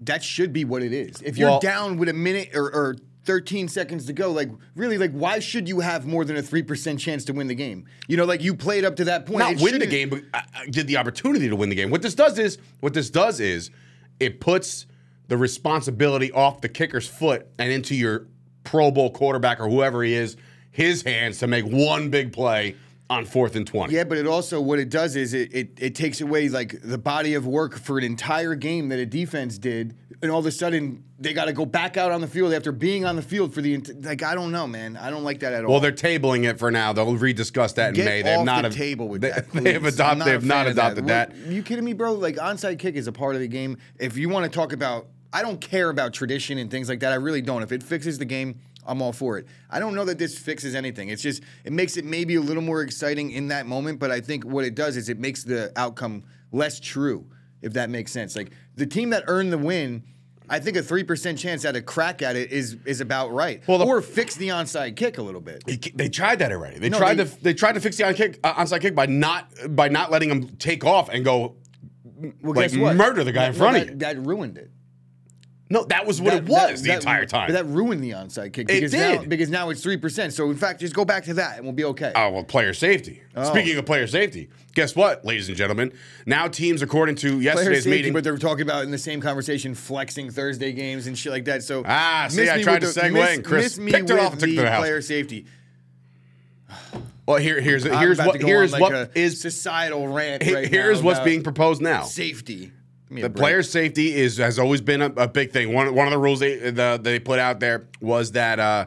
that 0.01 0.23
should 0.23 0.53
be 0.53 0.65
what 0.65 0.83
it 0.83 0.93
is. 0.93 1.23
If 1.23 1.39
you're 1.39 1.51
Well- 1.51 1.61
down 1.61 1.97
with 1.97 2.09
a 2.09 2.13
minute 2.13 2.51
or, 2.55 2.65
or 2.75 2.97
13 3.25 3.69
seconds 3.69 4.05
to 4.07 4.13
go, 4.13 4.33
like 4.33 4.51
really, 4.75 4.99
like 4.99 5.13
why 5.13 5.39
should 5.39 5.69
you 5.69 5.81
have 5.81 6.05
more 6.05 6.25
than 6.25 6.37
a 6.37 6.43
three 6.43 6.63
percent 6.63 7.01
chance 7.01 7.25
to 7.27 7.33
win 7.33 7.47
the 7.47 7.55
game? 7.55 7.87
You 8.09 8.17
know, 8.19 8.25
like 8.25 8.43
you 8.43 8.55
played 8.55 8.85
up 8.85 8.97
to 8.97 9.05
that 9.05 9.25
point. 9.25 9.39
Not 9.39 9.53
It 9.53 9.61
win 9.63 9.79
the 9.79 9.87
game, 9.87 10.11
but 10.11 10.23
I, 10.35 10.43
I 10.55 10.67
did 10.67 10.89
the 10.89 10.97
opportunity 10.99 11.49
to 11.49 11.57
win 11.57 11.69
the 11.71 11.75
game. 11.77 11.91
What 11.91 12.03
this 12.03 12.15
does 12.15 12.39
is, 12.39 12.59
what 12.81 12.93
this 12.93 13.09
does 13.09 13.41
is, 13.41 13.71
it 14.21 14.41
puts 14.41 14.85
the 15.29 15.37
responsibility 15.39 16.33
off 16.33 16.61
the 16.61 16.69
kicker's 16.69 17.09
foot 17.09 17.47
and 17.59 17.73
into 17.73 17.95
your 17.95 18.27
Pro 18.65 18.91
Bowl 18.91 19.11
quarterback 19.11 19.59
or 19.61 19.69
whoever 19.71 20.03
he 20.03 20.13
is, 20.13 20.37
his 20.71 21.03
hands 21.03 21.39
to 21.39 21.47
make 21.47 21.65
one 21.65 22.11
big 22.11 22.33
play 22.33 22.75
on 23.11 23.25
fourth 23.27 23.55
and 23.55 23.67
twenty. 23.67 23.95
Yeah, 23.95 24.05
but 24.05 24.19
it 24.19 24.27
also 24.27 24.61
what 24.61 24.79
it 24.79 24.89
does 24.89 25.15
is 25.17 25.35
it, 25.35 25.55
it 25.55 25.71
it 25.79 25.95
takes 25.95 26.21
away 26.21 26.49
like 26.49 26.81
the 26.83 26.99
body 26.99 27.35
of 27.35 27.47
work 27.47 27.79
for 27.79 27.99
an 27.99 28.05
entire 28.05 28.55
game 28.55 28.89
that 28.89 28.99
a 28.99 29.07
defense 29.07 29.59
did, 29.59 29.95
and 30.23 30.31
all 30.31 30.39
of 30.39 30.47
a 30.47 30.51
sudden 30.51 31.05
they 31.19 31.33
got 31.33 31.45
to 31.45 31.53
go 31.53 31.67
back 31.67 31.97
out 31.97 32.11
on 32.11 32.21
the 32.21 32.27
field 32.27 32.53
after 32.53 32.73
being 32.73 33.05
on 33.05 33.17
the 33.17 33.23
field 33.23 33.53
for 33.53 33.61
the 33.61 33.79
like 34.03 34.23
I 34.23 34.35
don't 34.35 34.53
know, 34.53 34.67
man, 34.67 34.97
I 34.97 35.11
don't 35.11 35.23
like 35.23 35.41
that 35.41 35.53
at 35.53 35.65
all. 35.65 35.73
Well, 35.73 35.81
they're 35.81 35.93
tabling 35.93 36.49
it 36.49 36.59
for 36.59 36.71
now. 36.71 36.93
They'll 36.93 37.07
rediscuss 37.15 37.75
that 37.75 37.91
in 37.91 37.95
Get 37.95 38.05
May. 38.07 38.23
They 38.23 38.31
have 38.31 38.45
not 38.45 38.63
the 38.63 38.69
ad- 38.69 38.73
table 38.73 39.09
with 39.09 39.21
they, 39.21 39.31
that. 39.31 39.53
They 39.53 39.75
have 39.75 39.85
adopted. 39.85 40.27
They 40.27 40.33
have 40.33 40.45
not 40.45 40.67
adopted 40.67 41.07
that. 41.09 41.31
What- 41.31 41.53
you 41.53 41.63
kidding 41.63 41.85
me, 41.85 41.93
bro? 41.93 42.15
Like 42.15 42.37
onside 42.37 42.79
kick 42.79 42.95
is 42.95 43.07
a 43.07 43.13
part 43.13 43.35
of 43.35 43.43
the 43.43 43.49
game. 43.49 43.77
If 43.99 44.17
you 44.17 44.29
want 44.31 44.51
to 44.51 44.51
talk 44.51 44.73
about, 44.73 45.09
I 45.33 45.43
don't 45.43 45.61
care 45.61 45.91
about 45.91 46.15
tradition 46.15 46.59
and 46.59 46.71
things 46.71 46.89
like 46.89 47.01
that. 47.01 47.13
I 47.13 47.17
really 47.17 47.43
don't. 47.43 47.63
If 47.63 47.73
it 47.73 47.83
fixes 47.83 48.19
the 48.19 48.25
game, 48.25 48.61
I'm 48.87 49.01
all 49.03 49.13
for 49.13 49.39
it. 49.39 49.47
I 49.71 49.79
don't 49.81 49.95
know 49.95 50.05
that 50.05 50.19
this 50.19 50.39
fixes 50.39 50.75
anything. 50.75 51.09
It's 51.09 51.23
just 51.23 51.43
it 51.65 51.73
makes 51.73 51.97
it 51.97 52.05
maybe 52.05 52.35
a 52.37 52.41
little 52.41 52.63
more 52.63 52.83
exciting 52.83 53.31
in 53.31 53.49
that 53.49 53.67
moment. 53.67 53.99
But 53.99 54.11
I 54.11 54.21
think 54.21 54.45
what 54.45 54.65
it 54.65 54.75
does 54.75 54.97
is 54.97 55.09
it 55.09 55.19
makes 55.19 55.45
the 55.45 55.73
outcome 55.77 56.25
less 56.53 56.81
true. 56.81 57.27
If 57.63 57.73
that 57.75 57.89
makes 57.89 58.13
sense. 58.13 58.37
Like 58.37 58.51
the 58.77 58.87
team 58.87 59.11
that 59.11 59.25
earned 59.27 59.53
the 59.53 59.59
win. 59.59 60.03
I 60.47 60.59
think 60.61 60.77
a 60.77 60.83
three 60.83 61.05
percent 61.05 61.39
chance 61.39 61.65
at 61.65 61.75
a 61.75 61.81
crack 61.81 62.21
at 62.21 62.37
it 62.37 62.53
is 62.53 62.77
is 62.85 63.01
about 63.01 63.33
right. 63.33 63.67
Well, 63.67 63.79
the- 63.79 63.87
or 63.87 64.03
fix 64.03 64.35
the 64.37 64.49
onside 64.49 64.95
kick 64.97 65.17
a 65.17 65.23
little 65.23 65.41
bit. 65.41 65.65
They, 65.97 66.11
tried 66.11 66.41
that 66.41 66.53
already. 66.53 66.79
They 66.79 66.91
No, 66.91 66.99
tried 66.99 67.15
they- 67.15 67.25
to. 67.25 67.43
They 67.43 67.55
tried 67.55 67.73
to 67.73 67.81
fix 67.81 67.97
the 67.97 68.07
on 68.07 68.13
kick, 68.13 68.41
uh, 68.45 68.53
onside 68.53 68.83
kick 68.83 68.95
by 68.95 69.07
not 69.07 69.49
by 69.71 69.89
not 69.89 70.11
letting 70.11 70.29
him 70.29 70.49
take 70.59 70.85
off 70.85 71.09
and 71.09 71.25
go. 71.25 71.57
Well, 72.43 72.55
like, 72.55 72.71
guess 72.73 72.77
what? 72.79 72.95
murder 72.97 73.25
the 73.25 73.33
guy 73.33 73.47
in 73.47 73.53
No, 73.53 73.59
front 73.59 73.77
of 73.79 73.89
you. 73.89 73.97
That 73.97 74.19
ruined 74.19 74.59
it. 74.59 74.71
No, 75.75 75.85
that 75.87 76.07
was 76.07 76.21
what 76.21 76.31
That- 76.31 76.37
it 76.45 76.49
was 76.49 76.59
that- 76.71 76.83
the 76.83 76.89
that- 76.89 76.95
entire 77.01 77.27
time. 77.27 77.49
But 77.49 77.55
that 77.55 77.67
ruined 77.67 78.03
the 78.03 78.11
onside 78.13 78.53
kick 78.53 78.71
It 78.71 78.75
because 78.81 78.93
now 78.93 79.19
did. 79.19 79.29
because 79.29 79.49
now 79.51 79.71
it's 79.71 79.83
three 79.83 79.97
percent. 79.97 80.33
So 80.33 80.49
in 80.51 80.57
fact, 80.57 80.81
just 80.81 80.95
go 80.95 81.05
back 81.05 81.25
to 81.25 81.35
that 81.35 81.57
and 81.57 81.65
we'll 81.65 81.73
be 81.73 81.85
okay. 81.85 82.13
Oh, 82.15 82.31
well, 82.31 82.45
player 82.45 82.73
safety. 82.73 83.21
Oh. 83.35 83.45
Speaking 83.53 83.77
of 83.77 83.85
player 83.85 84.07
safety, 84.07 84.49
guess 84.75 84.95
what, 84.95 85.25
ladies 85.25 85.49
and 85.49 85.57
gentlemen? 85.59 85.93
Now 86.27 86.47
teams, 86.47 86.81
according 86.81 87.17
to 87.17 87.41
yesterday's 87.41 87.79
safety, 87.85 87.91
meeting, 87.91 88.13
but 88.13 88.23
they're 88.23 88.39
talking 88.39 88.63
about 88.63 88.85
in 88.85 88.93
the 88.93 88.99
same 88.99 89.21
conversation 89.21 89.75
flexing 89.75 90.31
Thursday 90.31 90.71
games 90.73 91.09
and 91.09 91.19
shit 91.19 91.33
like 91.33 91.47
that. 91.47 91.65
So 91.65 91.83
Ah, 91.85 92.29
see, 92.31 92.49
I 92.49 92.63
tried 92.63 92.83
to 92.83 92.87
the- 92.87 93.01
segue 93.01 93.13
miss- 93.13 93.31
and 93.35 93.45
Chris 93.45 93.65
miss 93.65 93.79
me 93.79 93.93
picked 93.93 94.11
it 94.11 94.19
off 94.21 94.33
and 94.33 94.41
took 94.41 94.49
it 94.49 94.53
the 94.53 94.57
to 94.59 94.63
the 94.63 94.71
house. 94.71 94.81
player 94.81 95.03
safety. 95.03 95.47
well, 97.27 97.39
here, 97.39 97.61
here's 97.61 97.85
here's 97.85 98.19
what 98.19 98.41
here's 98.41 98.73
what 98.73 98.81
like 98.81 98.93
a 98.93 99.11
is 99.19 99.41
societal 99.41 100.07
rant. 100.07 100.45
right 100.47 100.69
here's 100.69 101.01
now 101.01 101.05
what's 101.07 101.21
being 101.21 101.43
proposed 101.43 101.83
now. 101.83 102.03
safety. 102.05 102.71
Give 103.09 103.15
me 103.17 103.21
a 103.21 103.25
The 103.25 103.29
break. 103.31 103.41
player 103.43 103.63
safety 103.63 104.15
is 104.15 104.39
has 104.39 104.59
always 104.59 104.81
been 104.81 105.03
a, 105.03 105.07
a 105.17 105.29
big 105.29 105.51
thing. 105.53 105.73
One 105.73 105.95
one 105.95 106.07
of 106.07 106.13
the 106.13 106.19
rules 106.19 106.41
they 106.41 106.57
the, 106.71 106.99
they 107.03 107.19
put 107.19 107.39
out 107.39 107.61
there 107.61 107.87
was 108.01 108.33
that 108.33 108.59
uh, 108.59 108.87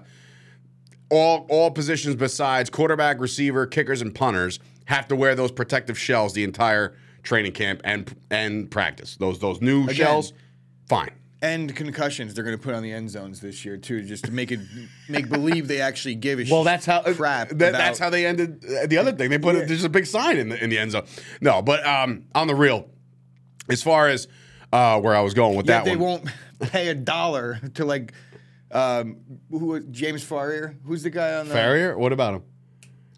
all 1.10 1.46
all 1.50 1.72
positions 1.72 2.16
besides 2.16 2.70
quarterback, 2.70 3.20
receiver, 3.20 3.66
kickers, 3.66 4.02
and 4.02 4.14
punters 4.14 4.60
have 4.86 5.08
to 5.08 5.16
wear 5.16 5.36
those 5.36 5.52
protective 5.52 5.98
shells 5.98 6.34
the 6.34 6.44
entire 6.44 6.96
training 7.24 7.52
camp 7.54 7.82
and 7.84 8.14
and 8.30 8.70
practice. 8.72 9.16
Those 9.18 9.40
those 9.40 9.62
new 9.62 9.88
shells, 9.94 10.34
fine. 10.90 11.12
and 11.42 11.74
concussions 11.76 12.34
they're 12.34 12.44
going 12.44 12.58
to 12.58 12.62
put 12.62 12.74
on 12.74 12.84
the 12.84 12.92
end 12.92 13.10
zones 13.10 13.40
this 13.40 13.64
year 13.64 13.78
too, 13.78 14.02
just 14.02 14.26
to 14.26 14.32
make 14.32 14.52
it 14.52 14.60
make 15.08 15.30
believe 15.30 15.68
they 15.68 15.80
actually 15.82 16.16
give 16.16 16.40
a 16.40 16.44
shit. 16.46 16.52
Well, 16.52 16.64
that's 16.64 16.86
how 16.86 17.02
crap. 17.04 17.50
that- 17.50 17.58
that's 17.74 18.00
how 18.00 18.10
they 18.10 18.26
ended 18.26 18.64
uh, 18.66 18.88
the 18.88 18.98
other 18.98 19.12
thing. 19.14 19.30
They 19.30 19.38
put 19.38 19.56
Yeah. 19.56 19.66
there's 19.66 19.84
a 19.86 19.90
big 19.90 20.06
sign 20.06 20.38
in 20.38 20.50
the 20.50 20.62
in 20.64 20.70
the 20.70 20.78
end 20.78 20.92
zone. 20.92 21.06
No, 21.40 21.62
but 21.62 21.86
um, 21.86 22.26
on 22.36 22.48
the 22.48 22.56
real, 22.56 22.90
as 23.70 23.82
far 23.84 24.08
as 24.08 24.28
uh, 24.74 25.00
where 25.00 25.16
I 25.16 25.22
was 25.22 25.34
going 25.34 25.56
with 25.56 25.68
Yet 25.68 25.84
that 25.84 25.86
they 25.86 25.96
one, 25.96 26.22
won't 26.22 26.30
pay 26.72 26.90
a 26.90 26.94
dollar 26.96 27.60
to 27.76 27.86
like 27.86 28.14
um, 28.72 29.18
who 29.50 29.80
James 29.82 30.24
Farrier. 30.24 30.76
Who's 30.86 31.04
the 31.04 31.10
guy 31.10 31.36
on 31.36 31.48
the? 31.48 31.54
Farrier. 31.54 31.98
What 31.98 32.12
about 32.14 32.36
him? 32.36 32.44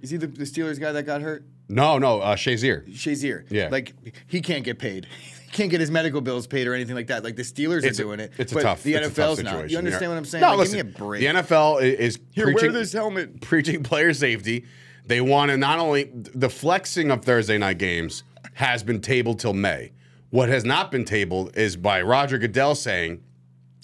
Is 0.02 0.10
he 0.12 0.18
the, 0.18 0.28
the 0.28 0.44
Steelers 0.46 0.80
guy 0.80 0.92
that 0.92 1.04
got 1.04 1.22
hurt? 1.22 1.44
No, 1.68 1.98
no, 1.98 2.20
uh, 2.22 2.36
Shazier. 2.36 2.88
Shazier. 2.90 3.46
Yeah. 3.50 3.70
Like 3.70 3.94
he 4.28 4.42
can't 4.42 4.64
get 4.64 4.80
paid. 4.80 5.08
He 5.50 5.54
can't 5.58 5.72
get 5.72 5.80
his 5.80 5.90
medical 5.90 6.22
bills 6.22 6.46
paid 6.46 6.68
or 6.68 6.76
anything 6.76 6.94
like 6.94 7.08
that. 7.08 7.24
Like 7.24 7.36
the 7.36 7.42
Steelers 7.42 7.84
It's 7.84 8.00
are 8.00 8.04
a- 8.04 8.06
doing 8.06 8.20
it. 8.20 8.34
It's 8.38 8.52
a 8.52 8.56
but 8.56 8.62
tough. 8.62 8.84
The 8.84 8.94
a 8.94 9.02
tough 9.02 9.14
NFL's 9.16 9.42
not. 9.42 9.68
You 9.72 9.80
understand 9.80 10.04
Yeah. 10.04 10.08
what 10.10 10.18
I'm 10.20 10.26
saying? 10.26 10.42
No, 10.44 10.50
Like, 10.50 10.58
listen. 10.60 10.78
give 10.78 10.86
me 10.86 10.92
a 10.92 10.98
break. 11.00 11.22
The 11.22 11.26
NFL 11.28 11.82
is 11.82 12.20
Here, 12.30 12.46
preaching, 12.46 12.72
wear 12.72 12.72
this 12.80 12.94
helmet. 12.94 13.42
preaching 13.42 13.82
player 13.82 14.14
safety. 14.14 14.66
They 15.08 15.22
want 15.22 15.50
to 15.50 15.58
not 15.58 15.80
only 15.80 16.12
the 16.14 16.52
flexing 16.52 17.10
of 17.10 17.26
Thursday 17.26 17.58
night 17.58 17.80
games 17.80 18.24
has 18.54 18.84
been 18.84 19.02
tabled 19.02 19.40
till 19.40 19.54
May. 19.54 19.92
What 20.30 20.50
has 20.50 20.64
not 20.64 20.92
been 20.92 21.06
tabled 21.06 21.58
is 21.58 21.76
by 21.76 22.02
Roger 22.02 22.38
Goodell 22.38 22.76
saying 22.76 23.24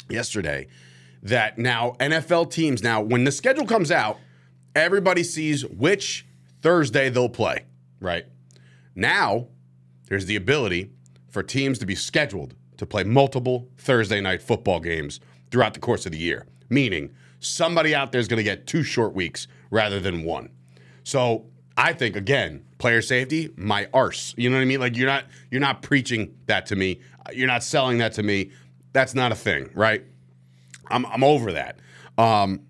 yesterday 0.10 0.68
that 1.24 1.58
now 1.58 1.96
NFL 2.00 2.52
teams 2.52 2.84
now 2.84 3.02
when 3.02 3.24
the 3.24 3.32
schedule 3.32 3.66
comes 3.66 3.92
out, 3.92 4.18
everybody 4.76 5.24
sees 5.24 5.66
which 5.66 6.28
Thursday 6.62 7.10
they'll 7.10 7.30
play, 7.30 7.66
right? 8.00 8.26
Now, 8.94 9.48
there's 10.08 10.28
the 10.28 10.36
ability 10.36 10.92
for 11.32 11.42
teams 11.42 11.80
to 11.80 11.86
be 11.86 11.96
scheduled 11.96 12.54
to 12.78 12.86
play 12.86 13.04
multiple 13.04 13.70
Thursday 13.78 14.22
night 14.22 14.42
football 14.42 14.80
games 14.80 15.20
throughout 15.50 15.74
the 15.74 15.80
course 15.80 16.06
of 16.06 16.12
the 16.12 16.18
year, 16.18 16.46
meaning 16.70 17.10
somebody 17.40 17.96
out 17.96 18.12
there 18.12 18.22
is 18.22 18.28
going 18.28 18.38
to 18.38 18.44
get 18.44 18.68
two 18.68 18.84
short 18.84 19.16
weeks 19.16 19.48
rather 19.72 20.00
than 20.00 20.24
one. 20.24 20.50
So 21.04 21.46
I 21.78 21.94
think 21.94 22.16
again, 22.16 22.64
player 22.78 23.02
safety, 23.02 23.52
my 23.58 23.88
arse. 23.94 24.34
You 24.38 24.50
know 24.50 24.56
what 24.58 24.62
I 24.62 24.66
mean? 24.66 24.80
Like 24.80 24.96
you're 24.96 25.08
not 25.08 25.26
you're 25.52 25.62
not 25.62 25.82
preaching 25.82 26.36
that 26.48 26.66
to 26.68 26.76
me. 26.76 27.02
You're 27.34 27.48
not 27.48 27.64
selling 27.64 27.98
that 27.98 28.14
to 28.14 28.24
me. 28.24 28.52
That's 28.94 29.14
not 29.14 29.32
a 29.32 29.36
thing, 29.36 29.70
right? 29.74 30.04
I'm 30.90 31.06
I'm 31.08 31.24
over 31.24 31.52
that. 31.54 31.80
Um, 32.18 32.62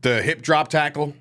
the 0.00 0.22
hip 0.22 0.40
drop 0.42 0.68
tackle 0.68 1.14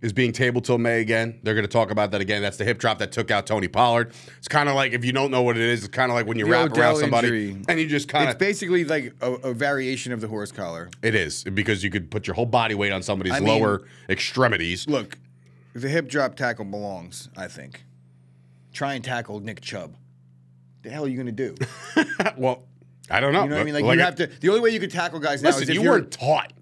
is 0.00 0.14
being 0.14 0.32
tabled 0.32 0.64
till 0.64 0.78
May 0.78 1.00
again. 1.02 1.38
They're 1.42 1.52
going 1.52 1.66
to 1.66 1.70
talk 1.70 1.90
about 1.90 2.10
that 2.12 2.22
again. 2.22 2.40
That's 2.40 2.56
the 2.56 2.64
hip 2.64 2.78
drop 2.78 2.98
that 3.00 3.12
took 3.12 3.30
out 3.30 3.46
Tony 3.46 3.68
Pollard. 3.68 4.14
It's 4.38 4.48
kind 4.48 4.70
of 4.70 4.74
like 4.74 4.92
if 4.92 5.04
you 5.04 5.12
don't 5.12 5.30
know 5.30 5.42
what 5.42 5.56
it 5.58 5.62
is, 5.62 5.80
it's 5.84 5.94
kind 5.94 6.10
of 6.10 6.14
like 6.14 6.26
when 6.26 6.38
you 6.38 6.46
The 6.46 6.50
wrap 6.52 6.70
Odell 6.70 6.82
around 6.92 6.96
somebody 7.00 7.28
injury. 7.50 7.64
and 7.68 7.78
you 7.78 7.86
just 7.86 8.08
kind 8.08 8.24
of. 8.24 8.30
It's 8.30 8.38
basically 8.38 8.84
like 8.84 9.12
a, 9.20 9.32
a 9.32 9.52
variation 9.52 10.12
of 10.12 10.22
the 10.22 10.28
horse 10.28 10.52
collar. 10.52 10.88
It 11.02 11.14
is 11.14 11.44
because 11.44 11.84
you 11.84 11.90
could 11.90 12.10
put 12.10 12.26
your 12.26 12.32
whole 12.34 12.46
body 12.46 12.74
weight 12.74 12.92
on 12.92 13.02
somebody's 13.02 13.34
I 13.34 13.40
mean- 13.40 13.48
lower 13.60 13.82
extremities. 14.08 14.88
Look, 14.88 15.18
the 15.74 15.88
hip 15.88 16.08
drop 16.08 16.36
tackle 16.36 16.64
belongs. 16.64 17.28
I 17.36 17.48
think. 17.48 17.84
Try 18.72 18.94
and 18.94 19.04
tackle 19.04 19.40
Nick 19.40 19.60
Chubb. 19.60 19.96
The 20.82 20.90
hell 20.90 21.04
are 21.04 21.08
you 21.08 21.16
going 21.16 21.26
to 21.26 21.32
do? 21.32 21.54
well, 22.36 22.64
I 23.10 23.20
don't 23.20 23.32
know. 23.32 23.42
You 23.44 23.48
know 23.50 23.56
what 23.56 23.60
I 23.60 23.64
mean? 23.64 23.74
but 23.74 23.82
Like, 23.82 23.96
you 23.96 24.02
have 24.04 24.14
to. 24.16 24.26
The 24.26 24.48
only 24.48 24.60
way 24.60 24.70
you 24.70 24.80
could 24.80 24.90
tackle 24.90 25.18
guys 25.18 25.42
now 25.42 25.48
Listen, 25.48 25.64
is 25.64 25.68
if 25.70 25.74
you 25.74 25.82
weren't 25.82 26.10
taught 26.10 26.52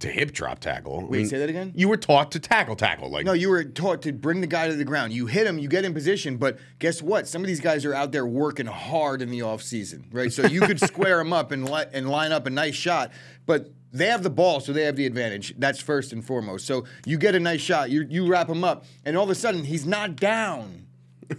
to 0.00 0.08
hip 0.08 0.32
drop 0.32 0.58
tackle. 0.60 1.00
I 1.00 1.04
Wait, 1.04 1.10
mean, 1.18 1.26
say 1.26 1.38
that 1.38 1.48
again? 1.48 1.72
You 1.74 1.88
were 1.88 1.96
taught 1.96 2.32
to 2.32 2.38
tackle 2.40 2.76
tackle. 2.76 3.10
Like 3.10 3.24
No, 3.24 3.32
you 3.32 3.48
were 3.48 3.64
taught 3.64 4.02
to 4.02 4.12
bring 4.12 4.40
the 4.40 4.46
guy 4.46 4.68
to 4.68 4.74
the 4.74 4.84
ground. 4.84 5.12
You 5.12 5.26
hit 5.26 5.46
him, 5.46 5.58
you 5.58 5.68
get 5.68 5.84
in 5.84 5.94
position, 5.94 6.36
but 6.36 6.58
guess 6.78 7.00
what? 7.02 7.26
Some 7.26 7.42
of 7.42 7.46
these 7.48 7.60
guys 7.60 7.84
are 7.84 7.94
out 7.94 8.12
there 8.12 8.26
working 8.26 8.66
hard 8.66 9.22
in 9.22 9.30
the 9.30 9.40
offseason, 9.40 10.04
right? 10.12 10.32
So 10.32 10.46
you 10.46 10.60
could 10.60 10.80
square 10.86 11.16
them 11.18 11.32
up 11.32 11.50
and, 11.50 11.68
li- 11.68 11.86
and 11.92 12.08
line 12.10 12.32
up 12.32 12.46
a 12.46 12.50
nice 12.50 12.74
shot, 12.74 13.10
but 13.46 13.70
they 13.92 14.06
have 14.06 14.22
the 14.22 14.30
ball, 14.30 14.60
so 14.60 14.72
they 14.72 14.82
have 14.82 14.96
the 14.96 15.06
advantage. 15.06 15.54
That's 15.58 15.80
first 15.80 16.12
and 16.12 16.24
foremost. 16.24 16.66
So 16.66 16.84
you 17.04 17.18
get 17.18 17.34
a 17.34 17.40
nice 17.40 17.60
shot, 17.60 17.90
you, 17.90 18.06
you 18.08 18.26
wrap 18.26 18.48
him 18.48 18.64
up, 18.64 18.84
and 19.04 19.16
all 19.16 19.24
of 19.24 19.30
a 19.30 19.34
sudden 19.34 19.64
he's 19.64 19.86
not 19.86 20.16
down. 20.16 20.86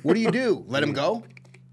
What 0.01 0.15
do 0.15 0.19
you 0.19 0.31
do? 0.31 0.63
Let 0.67 0.83
him 0.83 0.93
go? 0.93 1.23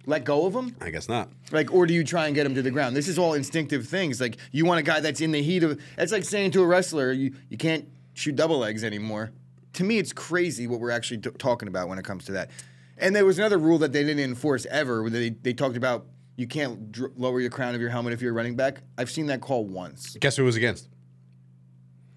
Let 0.06 0.24
go 0.24 0.46
of 0.46 0.54
him? 0.54 0.76
I 0.80 0.90
guess 0.90 1.08
not. 1.08 1.30
Like, 1.50 1.72
or 1.72 1.86
do 1.86 1.94
you 1.94 2.04
try 2.04 2.26
and 2.26 2.34
get 2.34 2.44
him 2.44 2.54
to 2.54 2.62
the 2.62 2.70
ground? 2.70 2.94
This 2.94 3.08
is 3.08 3.18
all 3.18 3.34
instinctive 3.34 3.88
things. 3.88 4.20
Like, 4.20 4.36
you 4.52 4.66
want 4.66 4.80
a 4.80 4.82
guy 4.82 5.00
that's 5.00 5.20
in 5.20 5.32
the 5.32 5.42
heat 5.42 5.62
of. 5.62 5.80
It's 5.96 6.12
like 6.12 6.24
saying 6.24 6.50
to 6.52 6.62
a 6.62 6.66
wrestler, 6.66 7.12
you, 7.12 7.34
you 7.48 7.56
can't 7.56 7.88
shoot 8.12 8.36
double 8.36 8.58
legs 8.58 8.84
anymore. 8.84 9.32
To 9.74 9.84
me, 9.84 9.98
it's 9.98 10.12
crazy 10.12 10.66
what 10.66 10.80
we're 10.80 10.90
actually 10.90 11.18
t- 11.18 11.30
talking 11.38 11.68
about 11.68 11.88
when 11.88 11.98
it 11.98 12.04
comes 12.04 12.26
to 12.26 12.32
that. 12.32 12.50
And 12.98 13.16
there 13.16 13.24
was 13.24 13.38
another 13.38 13.58
rule 13.58 13.78
that 13.78 13.92
they 13.92 14.04
didn't 14.04 14.22
enforce 14.22 14.66
ever. 14.66 15.02
Where 15.02 15.10
they, 15.10 15.30
they 15.30 15.54
talked 15.54 15.76
about 15.76 16.06
you 16.36 16.46
can't 16.46 16.90
dr- 16.92 17.12
lower 17.16 17.40
your 17.40 17.50
crown 17.50 17.74
of 17.74 17.80
your 17.80 17.90
helmet 17.90 18.12
if 18.12 18.20
you're 18.22 18.32
a 18.32 18.34
running 18.34 18.56
back. 18.56 18.82
I've 18.98 19.10
seen 19.10 19.26
that 19.26 19.40
call 19.40 19.64
once. 19.64 20.16
Guess 20.20 20.36
who 20.36 20.42
it 20.42 20.46
was 20.46 20.56
against? 20.56 20.88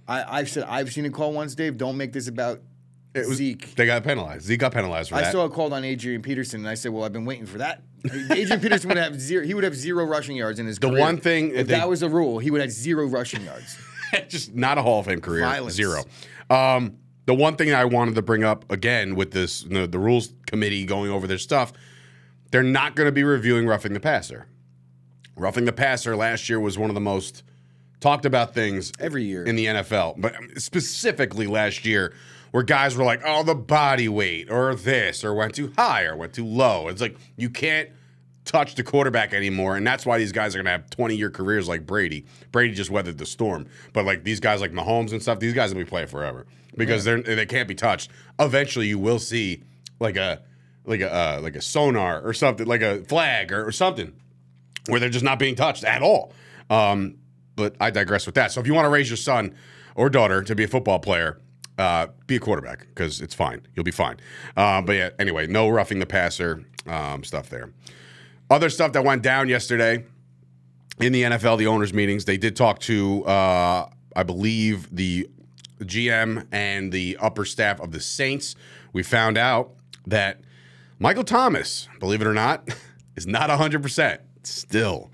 I, 0.07 0.39
I've 0.39 0.49
said 0.49 0.63
I've 0.67 0.91
seen 0.91 1.05
a 1.05 1.09
call 1.09 1.33
once, 1.33 1.55
Dave. 1.55 1.77
Don't 1.77 1.97
make 1.97 2.13
this 2.13 2.27
about 2.27 2.61
It 3.13 3.27
was, 3.27 3.37
Zeke. 3.37 3.75
They 3.75 3.85
got 3.85 4.03
penalized. 4.03 4.45
Zeke 4.45 4.59
got 4.59 4.73
penalized 4.73 5.09
for 5.09 5.15
I 5.15 5.21
that. 5.21 5.31
saw 5.31 5.45
a 5.45 5.49
call 5.49 5.73
on 5.73 5.83
Adrian 5.83 6.21
Peterson, 6.21 6.61
and 6.61 6.69
I 6.69 6.75
said, 6.75 6.91
"Well, 6.93 7.03
I've 7.03 7.13
been 7.13 7.25
waiting 7.25 7.45
for 7.45 7.57
that." 7.57 7.81
Adrian 8.31 8.59
Peterson 8.61 8.87
would 8.89 8.97
have 8.97 9.19
zero. 9.19 9.45
He 9.45 9.53
would 9.53 9.63
have 9.65 9.75
zero 9.75 10.05
rushing 10.05 10.37
yards 10.37 10.59
in 10.59 10.65
his 10.65 10.79
The 10.79 10.89
career. 10.89 10.99
one 11.01 11.17
thing 11.17 11.49
if 11.49 11.67
they- 11.67 11.73
that 11.73 11.89
was 11.89 12.03
a 12.03 12.09
rule, 12.09 12.39
he 12.39 12.51
would 12.51 12.61
have 12.61 12.71
zero 12.71 13.05
rushing 13.05 13.43
yards. 13.43 13.77
just 14.29 14.55
not 14.55 14.77
a 14.77 14.81
Hall 14.81 14.99
of 15.01 15.07
Fame 15.07 15.19
career. 15.19 15.41
Violence. 15.41 15.75
Zero. 15.75 16.03
Um, 16.49 16.97
the 17.25 17.33
one 17.33 17.57
thing 17.57 17.73
I 17.73 17.83
wanted 17.83 18.15
to 18.15 18.21
bring 18.21 18.45
up 18.45 18.71
again 18.71 19.15
with 19.15 19.31
this, 19.31 19.63
the, 19.63 19.85
the 19.85 19.99
rules 19.99 20.33
committee 20.45 20.85
going 20.85 21.11
over 21.11 21.27
their 21.27 21.37
stuff, 21.37 21.73
they're 22.51 22.63
not 22.63 22.95
going 22.95 23.07
to 23.07 23.11
be 23.11 23.23
reviewing 23.23 23.67
roughing 23.67 23.93
the 23.93 23.99
passer. 23.99 24.47
Roughing 25.35 25.65
the 25.65 25.73
passer 25.73 26.15
last 26.15 26.49
year 26.49 26.59
was 26.59 26.77
one 26.77 26.89
of 26.89 26.95
the 26.95 27.01
most 27.01 27.43
talked 27.99 28.25
about 28.25 28.53
things 28.53 28.91
Every 28.99 29.23
year. 29.23 29.43
in 29.43 29.55
the 29.55 29.65
NFL, 29.67 30.15
but 30.17 30.35
um, 30.35 30.49
specifically 30.57 31.47
last 31.47 31.85
year, 31.85 32.13
where 32.51 32.63
guys 32.63 32.95
were 32.95 33.03
like, 33.03 33.21
"Oh, 33.25 33.43
the 33.43 33.53
body 33.55 34.07
weight, 34.09 34.49
or 34.49 34.73
this, 34.75 35.23
or 35.23 35.33
went 35.33 35.53
too 35.55 35.73
high, 35.77 36.03
or 36.05 36.15
went 36.15 36.33
too 36.33 36.45
low." 36.45 36.87
It's 36.87 37.01
like 37.01 37.17
you 37.35 37.49
can't 37.49 37.89
touch 38.45 38.75
the 38.75 38.83
quarterback 38.83 39.33
anymore, 39.33 39.75
and 39.77 39.85
that's 39.85 40.05
why 40.05 40.17
these 40.17 40.31
guys 40.31 40.55
are 40.55 40.59
gonna 40.59 40.71
have 40.71 40.89
twenty-year 40.89 41.29
careers 41.29 41.67
like 41.67 41.85
Brady. 41.85 42.25
Brady 42.51 42.73
just 42.73 42.89
weathered 42.89 43.17
the 43.17 43.25
storm, 43.25 43.67
but 43.93 44.05
like 44.05 44.23
these 44.23 44.39
guys 44.39 44.61
like 44.61 44.71
Mahomes 44.71 45.11
and 45.11 45.21
stuff, 45.21 45.39
these 45.39 45.53
guys 45.53 45.73
will 45.73 45.83
be 45.83 45.89
playing 45.89 46.07
forever 46.07 46.45
because 46.77 47.03
they're 47.03 47.21
they 47.21 47.45
can't 47.45 47.67
be 47.67 47.75
touched. 47.75 48.09
Eventually, 48.39 48.87
you 48.87 48.97
will 48.97 49.19
see 49.19 49.63
like 49.99 50.15
a 50.15 50.41
like 50.87 51.01
a 51.01 51.13
uh, 51.13 51.39
like 51.41 51.55
a 51.55 51.61
sonar 51.61 52.21
or 52.21 52.33
something, 52.33 52.65
like 52.65 52.81
a 52.81 53.03
flag 53.03 53.51
or, 53.51 53.67
or 53.67 53.71
something 53.71 54.13
where 54.87 54.99
they're 54.99 55.09
just 55.09 55.25
not 55.25 55.37
being 55.37 55.55
touched 55.55 55.83
at 55.83 56.01
all. 56.01 56.33
Um, 56.69 57.17
but 57.55 57.75
I 57.79 57.89
digress 57.91 58.25
with 58.25 58.35
that. 58.35 58.51
So 58.51 58.61
if 58.61 58.67
you 58.67 58.73
want 58.73 58.85
to 58.85 58.89
raise 58.89 59.09
your 59.09 59.17
son 59.17 59.53
or 59.95 60.09
daughter 60.09 60.41
to 60.43 60.55
be 60.55 60.63
a 60.63 60.67
football 60.67 60.99
player, 60.99 61.39
uh, 61.77 62.07
be 62.25 62.37
a 62.37 62.39
quarterback 62.39 62.87
because 62.87 63.21
it's 63.21 63.35
fine. 63.35 63.61
You'll 63.75 63.83
be 63.83 63.91
fine. 63.91 64.17
Uh, 64.55 64.81
but 64.81 64.93
yeah, 64.93 65.09
anyway, 65.19 65.47
no 65.47 65.69
roughing 65.69 65.99
the 65.99 66.05
passer 66.05 66.63
um, 66.87 67.23
stuff 67.23 67.49
there. 67.49 67.71
Other 68.49 68.69
stuff 68.69 68.93
that 68.93 69.03
went 69.03 69.21
down 69.23 69.49
yesterday 69.49 70.05
in 70.99 71.11
the 71.11 71.23
NFL, 71.23 71.57
the 71.57 71.67
owners' 71.67 71.93
meetings, 71.93 72.25
they 72.25 72.37
did 72.37 72.55
talk 72.55 72.79
to, 72.79 73.25
uh, 73.25 73.89
I 74.15 74.23
believe, 74.23 74.95
the 74.95 75.29
GM 75.81 76.47
and 76.51 76.91
the 76.91 77.17
upper 77.19 77.45
staff 77.45 77.79
of 77.81 77.91
the 77.91 77.99
Saints. 77.99 78.55
We 78.93 79.03
found 79.03 79.37
out 79.37 79.73
that 80.07 80.41
Michael 80.99 81.23
Thomas, 81.23 81.87
believe 81.99 82.21
it 82.21 82.27
or 82.27 82.33
not, 82.33 82.69
is 83.15 83.27
not 83.27 83.49
100%. 83.49 84.19
Still, 84.43 85.11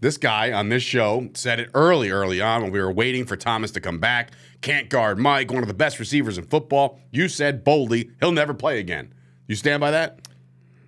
this 0.00 0.16
guy 0.16 0.52
on 0.52 0.68
this 0.68 0.82
show 0.82 1.28
said 1.34 1.58
it 1.58 1.70
early, 1.74 2.10
early 2.10 2.40
on 2.40 2.62
when 2.62 2.70
we 2.70 2.80
were 2.80 2.92
waiting 2.92 3.24
for 3.24 3.36
Thomas 3.36 3.70
to 3.72 3.80
come 3.80 3.98
back. 3.98 4.30
Can't 4.60 4.88
guard 4.88 5.18
Mike, 5.18 5.52
one 5.52 5.62
of 5.62 5.68
the 5.68 5.74
best 5.74 5.98
receivers 5.98 6.38
in 6.38 6.44
football. 6.44 7.00
You 7.10 7.28
said 7.28 7.64
boldly, 7.64 8.10
he'll 8.20 8.32
never 8.32 8.54
play 8.54 8.78
again. 8.78 9.12
You 9.48 9.56
stand 9.56 9.80
by 9.80 9.90
that? 9.90 10.20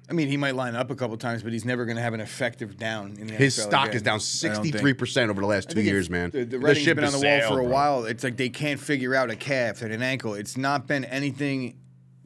I 0.09 0.13
mean, 0.13 0.29
he 0.29 0.37
might 0.37 0.55
line 0.55 0.77
up 0.77 0.91
a 0.91 0.95
couple 0.95 1.17
times, 1.17 1.43
but 1.43 1.53
he's 1.53 1.65
never 1.65 1.85
going 1.85 1.97
to 1.97 2.03
have 2.03 2.15
an 2.15 2.21
effective 2.21 2.77
down 2.77 3.17
in 3.19 3.27
the 3.27 3.35
His 3.35 3.59
NFL 3.59 3.63
stock 3.63 3.85
again, 3.87 3.97
is 3.97 4.03
down 4.03 4.21
don't 4.53 4.63
think. 4.71 4.77
63% 4.77 5.31
over 5.31 5.41
the 5.41 5.47
last 5.49 5.71
two 5.71 5.83
years, 5.83 6.09
man. 6.09 6.31
The, 6.31 6.45
the 6.45 6.59
writing's 6.61 6.85
ship 6.85 6.95
been 6.95 7.05
on 7.05 7.11
the 7.11 7.19
wall 7.19 7.23
sailed, 7.41 7.53
for 7.53 7.61
a 7.61 7.65
bro. 7.65 7.73
while. 7.73 8.05
It's 8.05 8.23
like 8.23 8.37
they 8.37 8.49
can't 8.49 8.79
figure 8.79 9.17
out 9.17 9.31
a 9.31 9.37
calf 9.37 9.83
and 9.83 9.93
an 9.93 10.03
ankle. 10.03 10.35
It's 10.35 10.57
not 10.57 10.87
been 10.87 11.05
anything 11.07 11.77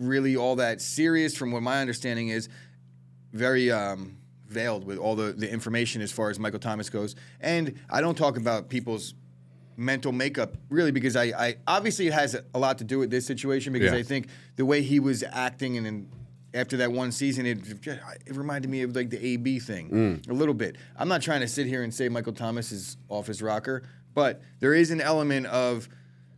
really 0.00 0.36
all 0.36 0.56
that 0.56 0.80
serious, 0.80 1.36
from 1.36 1.52
what 1.52 1.62
my 1.62 1.80
understanding 1.80 2.28
is. 2.28 2.48
Very 3.32 3.70
um, 3.70 4.16
veiled 4.48 4.84
with 4.84 4.98
all 4.98 5.14
the, 5.14 5.32
the 5.32 5.48
information 5.48 6.02
as 6.02 6.10
far 6.10 6.30
as 6.30 6.38
Michael 6.40 6.58
Thomas 6.58 6.90
goes. 6.90 7.14
And 7.40 7.78
I 7.88 8.00
don't 8.00 8.16
talk 8.18 8.36
about 8.36 8.68
people's 8.68 9.14
mental 9.76 10.10
makeup 10.12 10.56
really 10.68 10.90
because 10.90 11.16
I, 11.16 11.24
I 11.26 11.56
obviously 11.66 12.06
it 12.08 12.12
has 12.12 12.36
a 12.54 12.58
lot 12.58 12.78
to 12.78 12.84
do 12.84 12.98
with 12.98 13.10
this 13.10 13.24
situation 13.26 13.72
because 13.72 13.92
Yeah. 13.92 13.98
I 13.98 14.02
think 14.02 14.26
the 14.56 14.66
way 14.66 14.82
he 14.82 14.98
was 15.00 15.22
acting 15.30 15.76
and. 15.76 15.86
and 15.86 16.08
after 16.52 16.78
that 16.78 16.90
one 16.90 17.12
season, 17.12 17.46
it, 17.46 17.58
it 17.86 18.34
reminded 18.36 18.68
me 18.68 18.82
of 18.82 18.96
like 18.96 19.08
the 19.08 19.24
AB 19.24 19.60
thing 19.60 19.88
Mm. 19.88 20.28
a 20.30 20.32
little 20.32 20.52
bit. 20.52 20.74
I'm 20.96 21.06
not 21.06 21.22
trying 21.22 21.42
to 21.42 21.46
sit 21.46 21.68
here 21.68 21.84
and 21.84 21.94
say 21.94 22.08
Michael 22.08 22.32
Thomas 22.32 22.72
is 22.72 22.96
off 23.08 23.28
his 23.28 23.40
rocker, 23.40 23.84
but 24.14 24.42
there 24.58 24.74
is 24.74 24.90
an 24.90 25.00
element 25.00 25.46
of 25.46 25.88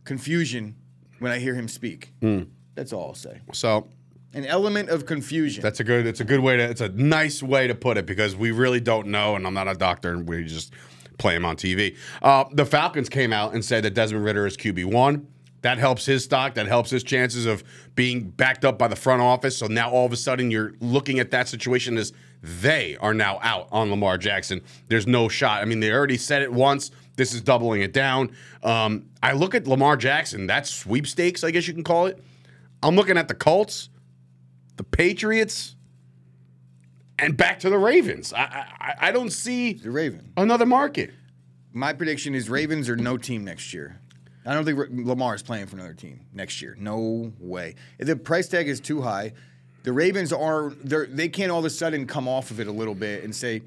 confusion 0.03 0.75
when 1.17 1.31
I 1.31 1.39
hear 1.39 1.55
him 1.55 1.67
speak. 1.67 2.13
Mm. 2.21 2.45
That's 2.75 2.93
all 2.93 3.09
I'll 3.09 3.13
say. 3.13 3.39
So 3.53 3.87
An 4.33 4.45
element 4.45 4.89
of 4.89 5.05
confusion. 5.05 5.61
That's 5.61 5.79
a 5.79 5.83
good. 5.83 6.07
It's 6.07 6.19
a 6.19 6.25
good 6.25 6.39
way 6.39 6.57
to. 6.57 6.63
It's 6.63 6.81
a 6.81 6.89
nice 6.89 7.43
way 7.43 7.67
to 7.67 7.75
put 7.75 7.97
it 7.97 8.05
because 8.05 8.35
we 8.35 8.51
really 8.51 8.79
don't 8.79 9.07
know, 9.07 9.35
and 9.35 9.45
I'm 9.45 9.53
not 9.53 9.67
a 9.67 9.75
doctor, 9.75 10.11
and 10.11 10.27
we 10.27 10.43
just 10.43 10.73
play 11.17 11.35
him 11.35 11.45
on 11.45 11.55
TV. 11.55 11.95
Uh, 12.21 12.45
the 12.51 12.65
Falcons 12.65 13.09
came 13.09 13.31
out 13.31 13.53
and 13.53 13.63
said 13.63 13.83
that 13.83 13.93
Desmond 13.93 14.25
Ridder 14.25 14.47
is 14.47 14.57
QB 14.57 14.85
one. 14.85 15.27
That 15.61 15.77
helps 15.77 16.05
his 16.05 16.25
stock. 16.25 16.55
That 16.55 16.67
helps 16.67 16.89
his 16.89 17.03
chances 17.03 17.45
of 17.45 17.63
being 17.95 18.29
backed 18.29 18.65
up 18.65 18.77
by 18.77 18.89
the 18.89 18.97
front 18.97 19.21
office. 19.21 19.57
So 19.57 19.67
now 19.67 19.89
all 19.89 20.05
of 20.05 20.11
a 20.11 20.17
sudden 20.17 20.51
you're 20.51 20.73
looking 20.81 21.19
at 21.19 21.31
that 21.31 21.47
situation 21.47 21.97
as 21.97 22.11
they 22.41 22.97
are 22.99 23.13
now 23.13 23.39
out 23.41 23.69
on 23.71 23.89
Lamar 23.89 24.17
Jackson. 24.17 24.61
There's 24.89 25.07
no 25.07 25.29
shot. 25.29 25.61
I 25.61 25.65
mean, 25.65 25.79
they 25.79 25.91
already 25.91 26.17
said 26.17 26.41
it 26.41 26.51
once. 26.51 26.91
This 27.15 27.33
is 27.33 27.41
doubling 27.41 27.81
it 27.81 27.93
down. 27.93 28.35
Um, 28.61 29.05
I 29.21 29.31
look 29.31 29.55
at 29.55 29.65
Lamar 29.65 29.95
Jackson. 29.95 30.47
That's 30.47 30.69
sweepstakes, 30.69 31.45
I 31.45 31.51
guess 31.51 31.65
you 31.65 31.73
can 31.73 31.83
call 31.83 32.07
it. 32.07 32.21
I'm 32.83 32.95
looking 32.95 33.17
at 33.17 33.27
the 33.27 33.33
Colts, 33.33 33.89
the 34.75 34.83
Patriots, 34.83 35.75
and 37.17 37.37
back 37.37 37.59
to 37.59 37.69
the 37.69 37.77
Ravens. 37.77 38.33
I 38.33 38.41
I, 38.79 38.93
I 39.07 39.11
don't 39.11 39.31
see 39.31 39.73
The 39.73 39.91
Raven. 39.91 40.33
another 40.35 40.65
market. 40.65 41.11
My 41.71 41.93
prediction 41.93 42.35
is 42.35 42.49
Ravens 42.49 42.89
are 42.89 42.95
no 42.95 43.17
team 43.17 43.43
next 43.45 43.73
year. 43.73 43.99
I 44.45 44.53
don't 44.53 44.65
think 44.65 44.77
Lamar 45.07 45.33
is 45.35 45.41
playing 45.41 45.67
for 45.67 45.77
another 45.77 45.93
team 45.93 46.19
next 46.33 46.61
year. 46.61 46.75
No 46.77 47.31
way. 47.39 47.75
The 47.97 48.15
price 48.15 48.47
tag 48.49 48.67
is 48.67 48.81
too 48.81 49.01
high. 49.01 49.33
The 49.83 49.93
Ravens 49.93 50.33
they're, 50.83 51.05
they 51.05 51.29
can't 51.29 51.51
all 51.51 51.59
of 51.59 51.65
a 51.65 51.69
sudden 51.69 52.05
come 52.05 52.27
off 52.27 52.51
of 52.51 52.59
it 52.59 52.67
a 52.67 52.71
little 52.71 52.95
bit 52.95 53.23
and 53.23 53.33
say 53.33 53.61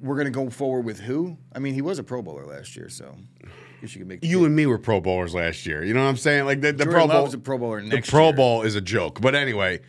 we're 0.00 0.14
going 0.14 0.26
to 0.26 0.30
go 0.30 0.48
forward 0.50 0.84
with 0.84 1.00
who? 1.00 1.36
I 1.54 1.58
mean, 1.58 1.74
he 1.74 1.82
was 1.82 1.98
a 1.98 2.02
Pro 2.02 2.22
Bowler 2.22 2.46
last 2.46 2.76
year, 2.76 2.88
so 2.88 3.16
I 3.44 3.48
guess 3.80 3.94
you 3.94 4.00
can 4.00 4.08
make 4.08 4.24
You 4.24 4.44
and 4.44 4.54
me 4.56 4.66
were 4.66 4.78
Pro 4.78 5.00
Bowlers 5.00 5.34
last 5.34 5.66
year. 5.66 5.84
You 5.84 5.94
know 5.94 6.02
what 6.02 6.08
I'm 6.08 6.16
saying? 6.16 6.46
Like 6.46 6.60
the, 6.60 6.72
the 6.72 6.86
Pro 6.86 7.06
Bowl 7.06 7.26
is 7.26 7.34
a 7.34 7.38
Pro 7.38 7.58
Bowler 7.58 7.82
The 7.82 8.00
Pro 8.02 8.26
year. 8.28 8.32
Bowl 8.32 8.62
is 8.62 8.74
a 8.76 8.80
joke. 8.80 9.20
But 9.20 9.34
anyway, 9.34 9.80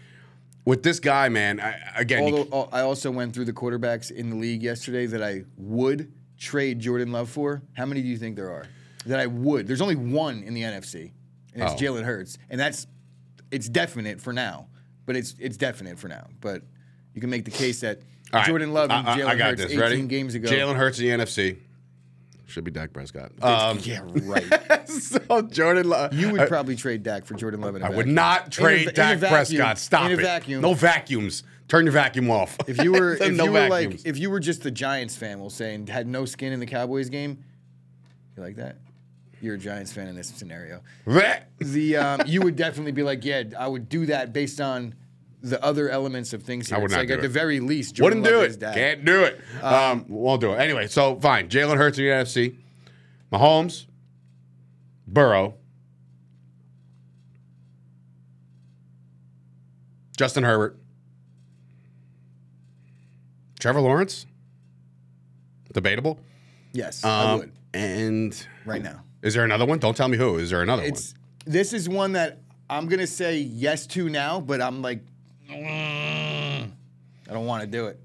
with 0.65 0.83
this 0.83 0.99
guy, 0.99 1.29
man, 1.29 1.59
I, 1.59 1.79
again, 1.95 2.23
Although 2.23 2.47
uh, 2.51 2.67
I 2.71 2.81
also 2.81 3.09
went 3.11 3.33
through 3.33 3.45
the 3.45 3.53
quarterbacks 3.53 4.11
in 4.11 4.29
the 4.29 4.35
league 4.35 4.61
yesterday 4.63 5.05
that 5.07 5.23
I 5.23 5.43
would 5.57 6.11
trade 6.37 6.79
Jordan 6.79 7.11
Love 7.11 7.29
for. 7.29 7.61
How 7.73 7.85
many 7.85 8.01
do 8.01 8.07
you 8.07 8.17
think 8.17 8.35
there 8.35 8.51
are 8.51 8.65
that 9.05 9.19
I 9.19 9.27
would? 9.27 9.67
There's 9.67 9.81
only 9.81 9.95
one 9.95 10.43
in 10.43 10.53
the 10.53 10.61
NFC, 10.63 11.11
and 11.53 11.63
it's 11.63 11.73
Oh. 11.73 11.75
Jalen 11.77 12.03
Hurts, 12.03 12.37
and 12.49 12.59
that's 12.59 12.87
it's 13.51 13.69
definite 13.69 14.19
for 14.21 14.33
now. 14.33 14.67
But 15.05 15.15
it's 15.15 15.35
it's 15.39 15.57
definite 15.57 15.97
for 15.99 16.07
now. 16.07 16.27
But 16.41 16.63
you 17.13 17.21
can 17.21 17.29
make 17.29 17.45
the 17.45 17.51
case 17.51 17.81
that 17.81 18.01
All 18.33 18.39
right, 18.39 18.47
Jordan 18.47 18.73
Love 18.73 18.89
and 18.91 19.07
I- 19.07 19.13
I- 19.13 19.17
Jalen 19.19 19.25
I 19.25 19.35
got 19.35 19.49
Hurts 19.51 19.61
this. 19.63 19.71
18 19.71 19.79
Ready? 19.79 20.01
games 20.03 20.35
ago. 20.35 20.49
Jalen 20.49 20.75
Hurts 20.75 20.99
in 20.99 21.05
the 21.19 21.23
NFC. 21.25 21.57
Should 22.47 22.63
be 22.65 22.71
Dak 22.71 22.91
Prescott. 22.91 23.31
Um, 23.41 23.79
yeah, 23.83 24.01
right. 24.23 24.89
so 24.89 25.41
Jordan 25.43 25.87
Love. 25.87 26.13
You 26.13 26.31
would 26.31 26.41
I- 26.41 26.45
probably 26.47 26.75
trade 26.75 27.01
Dak 27.03 27.25
for 27.25 27.33
Jordan 27.35 27.61
Love. 27.61 27.75
In 27.77 27.81
a 27.81 27.85
I 27.85 27.89
would 27.89 27.97
vacuum. 28.07 28.13
not 28.15 28.41
In 28.41 28.47
a- 28.47 28.49
trade 28.51 28.81
in 28.83 28.89
a 28.89 28.91
Dak 28.91 29.17
vacuum. 29.19 29.29
Prescott. 29.59 29.77
Stop 29.79 30.05
in 30.07 30.11
a 30.11 30.13
it. 30.15 30.21
vacuum. 30.21 30.61
No 30.61 30.73
vacuums. 30.73 31.43
Turn 31.69 31.85
your 31.85 31.93
vacuum 31.93 32.29
off. 32.29 32.57
If 32.67 32.83
you 32.83 32.91
were, 32.91 33.13
if 33.21 33.31
no 33.33 33.45
you 33.45 33.51
were 33.51 33.69
vacuums. 33.69 34.03
like, 34.03 34.05
if 34.05 34.17
you 34.17 34.29
were 34.29 34.41
just 34.41 34.63
the 34.63 34.71
Giants 34.71 35.15
fan, 35.15 35.39
we'll 35.39 35.49
say, 35.49 35.73
and 35.75 35.87
had 35.87 36.07
no 36.07 36.25
skin 36.25 36.51
in 36.51 36.59
the 36.59 36.65
Cowboys 36.65 37.07
game, 37.09 37.41
you 38.35 38.43
like 38.43 38.57
that? 38.57 38.75
You're 39.41 39.55
a 39.55 39.57
Giants 39.57 39.93
fan 39.93 40.07
in 40.07 40.15
this 40.17 40.27
scenario. 40.27 40.81
The 41.59 41.95
um, 41.97 42.21
you 42.27 42.41
would 42.41 42.57
definitely 42.57 42.91
be 42.91 43.03
like, 43.03 43.23
yeah, 43.23 43.43
I 43.57 43.67
would 43.67 43.87
do 43.87 44.05
that 44.07 44.33
based 44.33 44.59
on 44.59 44.93
the 45.41 45.63
other 45.63 45.89
elements 45.89 46.33
of 46.33 46.43
things. 46.43 46.69
Here. 46.69 46.77
I 46.77 46.79
would 46.79 46.85
It's 46.85 46.93
not 46.93 46.99
like 46.99 47.07
do 47.07 47.13
at 47.13 47.19
it. 47.19 47.21
the 47.23 47.27
very 47.29 47.59
least, 47.59 47.95
Jordan 47.95 48.19
Wouldn't 48.21 48.31
do 48.33 48.37
Love 48.41 48.45
it. 48.45 48.49
is 48.51 48.57
Dak. 48.57 48.73
Can't 48.75 49.05
do 49.05 49.23
it. 49.23 49.41
Um, 49.63 50.05
won't 50.07 50.39
do 50.41 50.53
it. 50.53 50.57
Anyway, 50.57 50.87
so 50.87 51.19
fine. 51.19 51.49
Jalen 51.49 51.77
Hurts 51.77 51.97
in 51.97 52.05
the 52.05 52.11
NFC. 52.11 52.55
Mahomes, 53.31 53.85
Burrow, 55.07 55.55
Justin 60.17 60.43
Herbert, 60.43 60.77
Trevor 63.59 63.81
Lawrence. 63.81 64.25
Debatable. 65.73 66.19
Yes, 66.73 67.03
I 67.05 67.31
Um, 67.31 67.39
would 67.39 67.51
and 67.73 68.47
right 68.65 68.83
now. 68.83 69.03
is 69.21 69.33
there 69.33 69.45
another 69.45 69.65
one? 69.65 69.79
Don't 69.79 69.95
tell 69.95 70.09
me 70.09 70.17
who. 70.17 70.37
Is 70.37 70.49
there 70.49 70.61
another 70.61 70.81
one? 70.83 70.91
It's 70.91 71.13
this 71.45 71.71
is 71.73 71.87
one 71.87 72.11
that 72.13 72.39
I'm 72.69 72.87
gonna 72.87 73.07
say 73.07 73.37
yes 73.39 73.87
to 73.87 74.09
now, 74.09 74.41
but 74.41 74.61
I'm 74.61 74.81
like, 74.81 74.99
I 75.51 76.67
don't 77.33 77.45
want 77.45 77.61
to 77.61 77.67
do 77.67 77.87
it. 77.87 77.99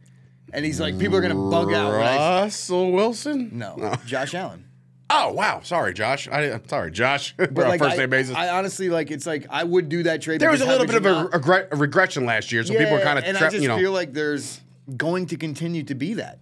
And 0.52 0.64
he's 0.64 0.80
like, 0.80 0.98
people 0.98 1.16
are 1.16 1.20
gonna 1.20 1.34
bug 1.34 1.72
out. 1.72 1.92
when 1.92 2.02
I- 2.02 2.42
Russell 2.42 2.92
Wilson? 2.92 3.50
no, 3.52 3.94
Josh 4.06 4.34
Allen. 4.34 4.64
Oh 5.08 5.32
wow. 5.32 5.60
Sorry, 5.62 5.94
Josh. 5.94 6.28
I, 6.28 6.52
I'm 6.52 6.68
sorry, 6.68 6.90
Josh. 6.90 7.34
We're 7.38 7.46
But 7.50 7.64
on 7.64 7.70
like, 7.70 7.80
first 7.80 7.94
I, 7.94 7.98
name 7.98 8.10
basis. 8.10 8.34
I 8.36 8.48
honestly 8.50 8.88
like. 8.88 9.10
It's 9.10 9.26
like 9.26 9.46
I 9.50 9.62
would 9.64 9.88
do 9.88 10.02
that 10.04 10.20
trade. 10.22 10.40
There 10.40 10.50
was 10.50 10.60
a 10.60 10.64
because 10.64 10.80
little 10.80 11.00
bit 11.00 11.06
of 11.06 11.32
a, 11.34 11.40
not- 11.40 11.68
a 11.72 11.76
regression 11.76 12.26
last 12.26 12.50
year, 12.52 12.64
so 12.64 12.74
people 12.74 12.94
are 12.94 13.00
kind 13.00 13.18
of, 13.18 13.24
and 13.24 13.36
I 13.36 13.40
tra- 13.40 13.50
just 13.50 13.62
you 13.62 13.68
know, 13.68 13.78
feel 13.78 13.92
like 13.92 14.12
there's 14.12 14.60
going 14.96 15.26
to 15.26 15.36
continue 15.36 15.82
to 15.84 15.94
be 15.94 16.14
that. 16.14 16.40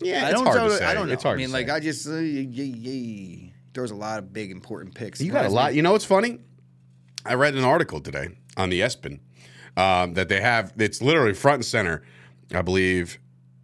yeah, 0.00 0.24
I 0.24 0.30
it's 0.30 0.32
don't 0.34 0.44
hard 0.46 0.58
know, 0.58 0.68
to 0.68 0.76
say. 0.76 0.84
I 0.84 0.94
don't 0.94 1.08
know. 1.08 1.12
It's 1.14 1.22
hard 1.22 1.34
I 1.34 1.38
mean, 1.38 1.48
to 1.48 1.52
like 1.52 1.66
say. 1.68 1.72
I 1.74 1.80
just 1.80 2.08
uh, 2.08 2.14
yay. 2.16 3.52
There's 3.74 3.90
a 3.90 3.94
lot 3.96 4.18
of 4.18 4.32
big 4.32 4.50
important 4.50 4.94
picks. 4.94 5.20
you 5.20 5.30
got 5.32 5.44
a 5.44 5.50
lot. 5.50 5.74
You 5.74 5.82
know 5.82 5.92
what's 5.92 6.04
funny? 6.04 6.40
I 7.26 7.34
read 7.34 7.54
an 7.54 7.64
article 7.64 8.00
today 8.00 8.28
on 8.56 8.70
the 8.70 8.80
ESPN 8.80 9.20
um, 9.78 10.14
that 10.14 10.28
they 10.28 10.40
have. 10.40 10.72
It's 10.76 11.00
literally 11.00 11.34
front 11.34 11.56
and 11.56 11.64
center. 11.64 12.02
I 12.52 12.62
believe. 12.62 13.18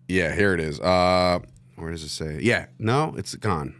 Yeah, 0.08 0.34
here 0.34 0.54
it 0.54 0.60
is. 0.60 0.78
Uh, 0.80 1.40
where 1.76 1.90
does 1.90 2.02
it 2.04 2.10
say? 2.10 2.38
Yeah, 2.40 2.66
no, 2.78 3.14
it's 3.16 3.34
gone. 3.34 3.74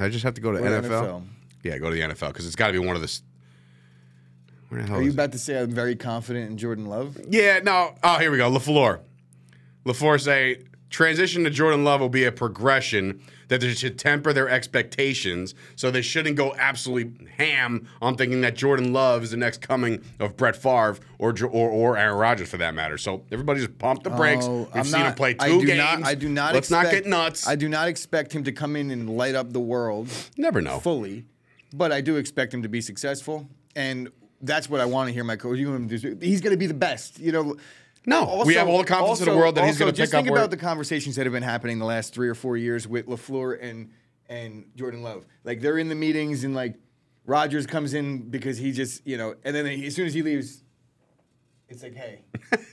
I 0.00 0.08
just 0.08 0.24
have 0.24 0.34
to 0.34 0.40
go 0.40 0.52
to 0.52 0.58
NFL. 0.58 0.82
NFL. 0.82 1.26
Yeah, 1.62 1.78
go 1.78 1.90
to 1.90 1.94
the 1.94 2.02
NFL 2.02 2.28
because 2.28 2.46
it's 2.46 2.56
got 2.56 2.68
to 2.68 2.72
be 2.72 2.78
one 2.78 2.96
of 2.96 3.02
the. 3.02 3.20
Where 4.68 4.82
the 4.82 4.86
hell 4.88 4.98
Are 4.98 5.02
you 5.02 5.08
is 5.08 5.14
it? 5.14 5.16
about 5.16 5.32
to 5.32 5.38
say 5.38 5.58
I'm 5.58 5.70
very 5.70 5.96
confident 5.96 6.50
in 6.50 6.58
Jordan 6.58 6.86
Love? 6.86 7.18
Yeah, 7.28 7.60
no. 7.62 7.94
Oh, 8.02 8.18
here 8.18 8.30
we 8.30 8.36
go. 8.36 8.50
LaFleur. 8.50 9.00
LaFleur 9.86 10.20
say 10.20 10.64
transition 10.90 11.44
to 11.44 11.50
Jordan 11.50 11.84
Love 11.84 12.00
will 12.00 12.08
be 12.08 12.24
a 12.24 12.32
progression 12.32 13.20
that 13.48 13.60
they 13.60 13.72
should 13.72 13.98
temper 13.98 14.32
their 14.32 14.48
expectations. 14.48 15.54
So 15.76 15.90
they 15.90 16.02
shouldn't 16.02 16.36
go 16.36 16.54
absolutely 16.58 17.26
ham 17.36 17.88
on 18.02 18.16
thinking 18.16 18.40
that 18.42 18.56
Jordan 18.56 18.92
Love 18.92 19.22
is 19.22 19.30
the 19.30 19.36
next 19.36 19.60
coming 19.60 20.02
of 20.20 20.36
Brett 20.36 20.56
Favre 20.56 20.98
or 21.18 21.34
or, 21.44 21.70
or 21.70 21.96
Aaron 21.96 22.16
Rodgers 22.18 22.48
for 22.50 22.56
that 22.58 22.74
matter. 22.74 22.98
So 22.98 23.24
everybody 23.32 23.60
just 23.60 23.78
pump 23.78 24.02
the 24.02 24.10
brakes. 24.10 24.44
Oh, 24.46 24.58
We've 24.64 24.68
I'm 24.76 24.84
seen 24.84 25.00
not- 25.00 25.08
him 25.08 25.14
play 25.14 25.34
two 25.34 25.44
I 25.44 25.48
do 25.48 25.66
games. 25.66 25.78
Not, 25.78 26.04
I 26.04 26.14
do 26.14 26.28
not. 26.28 26.54
Let's 26.54 26.68
expect, 26.70 26.84
not 26.84 26.92
get 26.92 27.06
nuts. 27.06 27.46
I 27.48 27.54
do 27.56 27.68
not 27.68 27.88
expect 27.88 28.32
him 28.32 28.44
to 28.44 28.52
come 28.52 28.76
in 28.76 28.90
and 28.90 29.08
light 29.16 29.34
up 29.34 29.52
the 29.52 29.60
world 29.60 30.08
Never 30.36 30.60
know. 30.60 30.78
fully, 30.80 31.24
but 31.72 31.92
I 31.92 32.00
do 32.00 32.16
expect 32.16 32.52
him 32.52 32.62
to 32.62 32.68
be 32.68 32.80
successful, 32.80 33.48
and 33.76 34.10
that's 34.42 34.68
what 34.70 34.80
I 34.80 34.84
want 34.84 35.08
to 35.08 35.12
hear 35.14 35.24
my 35.24 35.36
coach. 35.36 35.58
You 35.58 35.70
want 35.70 35.82
him 35.82 35.88
to 35.88 36.14
do. 36.14 36.26
He's 36.26 36.40
going 36.40 36.52
to 36.52 36.58
be 36.58 36.66
the 36.66 36.74
best. 36.74 37.18
You 37.18 37.32
know. 37.32 37.56
No, 38.06 38.42
we 38.46 38.54
have 38.54 38.68
all 38.68 38.78
the 38.78 38.84
confidence 38.84 39.20
in 39.20 39.26
the 39.28 39.36
world 39.36 39.54
that 39.56 39.66
he's 39.66 39.78
gonna 39.78 39.92
just 39.92 40.12
pick 40.12 40.18
up 40.18 40.24
Just 40.24 40.26
think 40.26 40.36
about 40.36 40.50
the 40.50 40.56
conversations 40.56 41.16
that 41.16 41.26
have 41.26 41.32
been 41.32 41.42
happening 41.42 41.78
the 41.78 41.84
last 41.84 42.14
three 42.14 42.28
or 42.28 42.34
four 42.34 42.56
years 42.56 42.86
with 42.88 43.06
Lafleur 43.06 43.58
and 43.62 43.90
and 44.28 44.64
Jordan 44.76 45.02
Love. 45.02 45.26
Like 45.44 45.60
they're 45.60 45.78
in 45.78 45.88
the 45.88 45.94
meetings 45.94 46.44
and 46.44 46.54
like 46.54 46.76
Rodgers 47.26 47.66
comes 47.66 47.92
in 47.94 48.30
because 48.30 48.56
he 48.58 48.72
just 48.72 49.06
you 49.06 49.18
know, 49.18 49.34
and 49.44 49.54
then 49.54 49.66
he, 49.66 49.86
as 49.86 49.94
soon 49.94 50.06
as 50.06 50.14
he 50.14 50.22
leaves, 50.22 50.62
it's 51.68 51.82
like, 51.82 51.94
hey, 51.94 52.22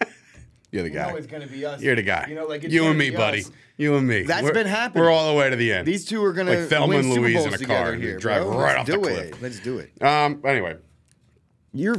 You're 0.72 0.84
the 0.84 0.90
you 0.90 0.96
guy. 0.96 1.12
it's 1.16 1.28
gonna 1.28 1.48
be 1.48 1.66
us. 1.66 1.82
You're 1.82 1.96
the 1.96 2.02
guy. 2.02 2.26
You 2.30 2.36
know, 2.36 2.46
like 2.46 2.64
it's 2.64 2.74
you 2.74 2.86
and 2.88 2.98
me, 2.98 3.10
buddy. 3.10 3.40
us. 3.42 3.52
You 3.78 3.96
and 3.96 4.08
me. 4.08 4.24
That's 4.24 4.44
We're- 4.44 4.54
been 4.54 4.68
happening. 4.68 5.04
We're 5.04 5.12
all 5.12 5.32
the 5.32 5.38
way 5.38 5.50
to 5.50 5.56
the 5.56 5.72
end. 5.74 5.86
These 5.88 6.06
two 6.06 6.24
are 6.24 6.32
gonna 6.34 6.52
Like 6.60 6.70
Thelma 6.70 6.98
and 6.98 7.10
Louise 7.10 7.46
in 7.46 7.54
a 7.54 7.58
car 7.58 7.92
and 7.92 8.02
here, 8.02 8.18
drive 8.18 8.44
bro. 8.44 8.58
right 8.58 8.78
Let's 8.78 8.80
off 8.80 8.86
the 8.88 8.92
do 8.94 9.00
cliff. 9.02 9.18
it. 9.34 9.42
Let's 9.42 9.60
do 9.60 9.78
it. 9.80 10.02
Um. 10.02 10.42
Anyway, 10.46 10.78
You're, 11.74 11.98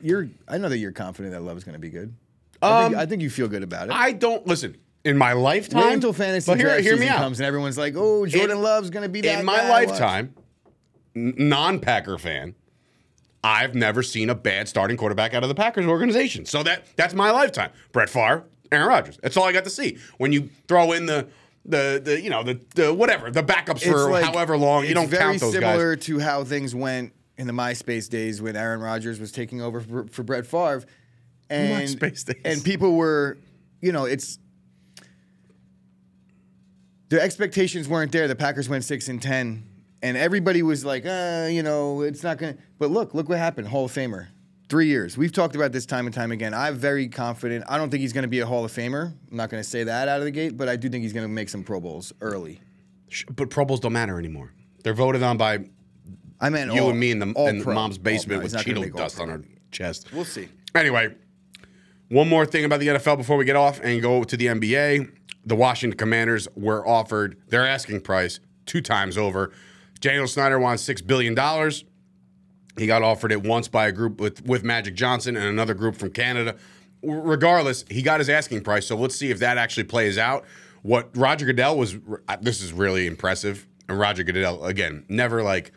you're. 0.00 0.28
I 0.46 0.58
know 0.58 0.68
that 0.68 0.78
you're 0.78 0.92
confident 0.92 1.32
that 1.34 1.42
Love 1.42 1.56
is 1.56 1.64
going 1.64 1.74
to 1.74 1.78
be 1.80 1.90
good. 1.90 2.14
I, 2.62 2.84
Um, 2.84 2.90
think, 2.92 3.02
I 3.02 3.06
think 3.06 3.22
you 3.22 3.30
feel 3.30 3.48
good 3.48 3.62
about 3.62 3.88
it. 3.88 3.92
I 3.94 4.12
don't 4.12 4.46
listen 4.46 4.76
in 5.04 5.16
my 5.16 5.32
lifetime. 5.32 5.84
Wait 5.84 5.92
until 5.94 6.12
fantasy 6.12 6.50
but 6.50 6.58
hear, 6.58 6.68
draft 6.68 6.82
hear 6.82 6.92
me 6.94 7.00
season 7.02 7.14
out. 7.14 7.18
comes 7.18 7.38
and 7.40 7.46
everyone's 7.46 7.78
like, 7.78 7.94
"Oh, 7.96 8.26
Jordan 8.26 8.56
In- 8.56 8.62
Love's 8.62 8.90
going 8.90 9.04
to 9.04 9.08
be 9.08 9.20
that." 9.22 9.40
in 9.40 9.44
my 9.46 9.56
guy. 9.58 9.70
Lifetime, 9.70 10.34
n- 11.14 11.34
non-Packer 11.36 12.18
fan, 12.18 12.54
I've 13.44 13.74
never 13.74 14.02
seen 14.02 14.30
a 14.30 14.34
bad 14.34 14.68
starting 14.68 14.96
quarterback 14.96 15.34
out 15.34 15.42
of 15.44 15.48
the 15.48 15.54
Packers 15.54 15.86
organization. 15.86 16.44
So 16.44 16.62
that 16.64 16.84
that's 16.96 17.14
my 17.14 17.30
lifetime. 17.30 17.70
Brett 17.92 18.10
Favre, 18.10 18.44
Aaron 18.72 18.88
Rodgers. 18.88 19.18
That's 19.22 19.36
all 19.36 19.44
I 19.44 19.52
got 19.52 19.64
to 19.64 19.70
see. 19.70 19.98
When 20.18 20.32
you 20.32 20.50
throw 20.66 20.92
in 20.92 21.06
the 21.06 21.28
the 21.64 22.00
the 22.04 22.20
you 22.20 22.30
know 22.30 22.42
the, 22.42 22.60
the 22.74 22.92
whatever 22.92 23.30
the 23.30 23.42
backups 23.42 23.82
for 23.84 24.10
like- 24.10 24.24
however 24.24 24.56
long, 24.56 24.82
you 24.82 24.90
it's 24.90 24.94
don't 25.00 25.08
very 25.08 25.22
count 25.22 25.40
those 25.40 25.54
guys. 25.54 25.62
similar 25.62 25.96
to 25.96 26.18
how 26.18 26.42
things 26.42 26.74
went 26.74 27.12
in 27.36 27.46
the 27.46 27.52
MySpace 27.52 28.08
days 28.08 28.42
when 28.42 28.56
Aaron 28.56 28.80
Rodgers 28.80 29.20
was 29.20 29.30
taking 29.30 29.62
over 29.62 29.80
for, 29.80 30.06
for 30.08 30.24
Brett 30.24 30.44
Favre, 30.44 30.82
and 31.50 32.00
and 32.44 32.64
people 32.64 32.94
were, 32.96 33.38
you 33.80 33.92
know, 33.92 34.04
it's 34.04 34.38
the 37.08 37.20
expectations 37.20 37.88
weren't 37.88 38.12
there. 38.12 38.28
The 38.28 38.36
Packers 38.36 38.68
went 38.68 38.84
six 38.84 39.08
and 39.08 39.20
ten, 39.20 39.64
and 40.02 40.16
everybody 40.16 40.62
was 40.62 40.84
like, 40.84 41.06
uh, 41.06 41.48
you 41.50 41.62
know, 41.62 42.02
it's 42.02 42.22
not 42.22 42.38
gonna. 42.38 42.56
But 42.78 42.90
look, 42.90 43.14
look 43.14 43.28
what 43.28 43.38
happened. 43.38 43.68
Hall 43.68 43.86
of 43.86 43.92
Famer, 43.92 44.28
three 44.68 44.86
years. 44.86 45.16
We've 45.16 45.32
talked 45.32 45.54
about 45.56 45.72
this 45.72 45.86
time 45.86 46.06
and 46.06 46.14
time 46.14 46.32
again. 46.32 46.52
I'm 46.52 46.76
very 46.76 47.08
confident. 47.08 47.64
I 47.68 47.78
don't 47.78 47.90
think 47.90 48.02
he's 48.02 48.12
gonna 48.12 48.28
be 48.28 48.40
a 48.40 48.46
Hall 48.46 48.64
of 48.64 48.72
Famer. 48.72 49.14
I'm 49.30 49.36
not 49.36 49.48
gonna 49.50 49.64
say 49.64 49.84
that 49.84 50.08
out 50.08 50.18
of 50.18 50.24
the 50.24 50.30
gate, 50.30 50.56
but 50.56 50.68
I 50.68 50.76
do 50.76 50.88
think 50.88 51.02
he's 51.02 51.12
gonna 51.14 51.28
make 51.28 51.48
some 51.48 51.62
Pro 51.64 51.80
Bowls 51.80 52.12
early. 52.20 52.60
But 53.34 53.48
Pro 53.48 53.64
Bowls 53.64 53.80
don't 53.80 53.94
matter 53.94 54.18
anymore. 54.18 54.52
They're 54.84 54.92
voted 54.94 55.22
on 55.22 55.38
by 55.38 55.64
I 56.40 56.50
meant 56.50 56.72
you 56.72 56.82
all- 56.82 56.90
and 56.90 57.00
me 57.00 57.10
in 57.10 57.18
the 57.18 57.26
in 57.48 57.62
pro. 57.62 57.74
mom's 57.74 57.98
basement 57.98 58.42
with 58.42 58.52
Cheeto 58.54 58.94
dust 58.94 59.18
on 59.18 59.28
her 59.30 59.42
chest. 59.72 60.12
We'll 60.12 60.24
see. 60.26 60.48
Anyway, 60.74 61.14
one 62.08 62.28
more 62.28 62.46
thing 62.46 62.64
about 62.64 62.80
the 62.80 62.88
NFL 62.88 63.18
before 63.18 63.36
we 63.36 63.44
get 63.44 63.56
off 63.56 63.80
and 63.82 64.00
go 64.00 64.24
to 64.24 64.36
the 64.36 64.46
NBA. 64.46 65.12
The 65.44 65.56
Washington 65.56 65.96
Commanders 65.96 66.48
were 66.56 66.86
offered 66.86 67.36
their 67.48 67.66
asking 67.66 68.00
price 68.00 68.40
two 68.66 68.80
times 68.80 69.16
over. 69.16 69.52
Daniel 70.00 70.26
Snyder 70.26 70.58
wants 70.58 70.82
six 70.82 71.00
billion 71.00 71.34
dollars. 71.34 71.84
He 72.78 72.86
got 72.86 73.02
offered 73.02 73.32
it 73.32 73.42
once 73.42 73.66
by 73.68 73.88
a 73.88 73.92
group 73.92 74.20
with, 74.20 74.44
with 74.46 74.62
Magic 74.62 74.94
Johnson 74.94 75.36
and 75.36 75.46
another 75.46 75.74
group 75.74 75.96
from 75.96 76.10
Canada. 76.10 76.56
Regardless, 77.02 77.84
he 77.90 78.02
got 78.02 78.20
his 78.20 78.28
asking 78.28 78.62
price. 78.62 78.86
So 78.86 78.96
let's 78.96 79.16
see 79.16 79.30
if 79.30 79.40
that 79.40 79.58
actually 79.58 79.84
plays 79.84 80.16
out. 80.16 80.44
What 80.82 81.10
Roger 81.16 81.44
Goodell 81.44 81.76
was, 81.76 81.98
this 82.40 82.62
is 82.62 82.72
really 82.72 83.06
impressive. 83.06 83.66
And 83.88 83.98
Roger 83.98 84.22
Goodell, 84.22 84.64
again, 84.64 85.04
never 85.08 85.42
like, 85.42 85.72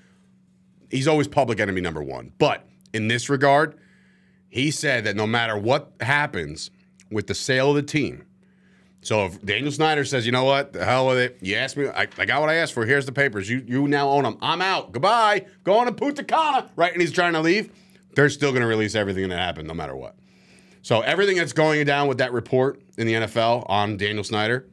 he's 0.92 1.08
always 1.08 1.28
public 1.28 1.60
enemy 1.60 1.82
number 1.82 2.04
one. 2.04 2.34
But 2.38 2.68
in 2.94 3.08
this 3.08 3.30
regard, 3.30 3.80
he 4.52 4.70
said 4.70 5.06
that 5.06 5.16
no 5.16 5.26
matter 5.26 5.58
what 5.58 5.94
happens, 6.00 6.70
with 7.12 7.28
the 7.28 7.36
sale 7.36 7.70
of 7.70 7.76
the 7.76 7.84
team. 7.84 8.26
So 9.02 9.26
if 9.26 9.44
Daniel 9.44 9.72
Snyder 9.72 10.06
says, 10.06 10.26
you 10.26 10.32
know 10.32 10.44
what, 10.44 10.74
the 10.74 10.86
hell 10.86 11.08
with 11.08 11.18
it, 11.18 11.38
you 11.42 11.56
asked 11.56 11.76
me, 11.76 11.88
I, 11.88 12.08
I 12.18 12.26
got 12.26 12.40
what 12.40 12.50
I 12.50 12.56
asked 12.56 12.74
for. 12.74 12.86
Here's 12.86 13.06
the 13.06 13.12
papers. 13.12 13.50
You 13.50 13.64
you 13.68 13.88
now 13.88 14.10
own 14.10 14.24
them. 14.24 14.38
I'm 14.42 14.62
out. 14.62 14.92
Goodbye. 14.92 15.48
Going 15.64 15.88
to 15.88 15.92
Punta 15.92 16.24
Cana. 16.24 16.70
Right, 16.76 16.94
and 16.94 17.02
he's 17.02 17.12
trying 17.12 17.34
to 17.34 17.42
leave. 17.42 17.72
They're 18.16 18.30
still 18.30 18.52
going 18.52 18.62
to 18.62 18.68
release 18.68 18.94
everything 18.94 19.28
that 19.30 19.40
happened, 19.40 19.68
no 19.68 19.74
matter 19.74 19.96
what. 19.96 20.16
So 20.84 21.02
everything 21.02 21.38
that's 21.38 21.54
going 21.54 21.84
down 21.86 22.08
with 22.08 22.20
that 22.20 22.32
report 22.32 22.82
in 22.98 23.08
the 23.08 23.14
NFL 23.14 23.66
on 23.70 23.98
Daniel 23.98 24.24
Snyder, 24.24 24.68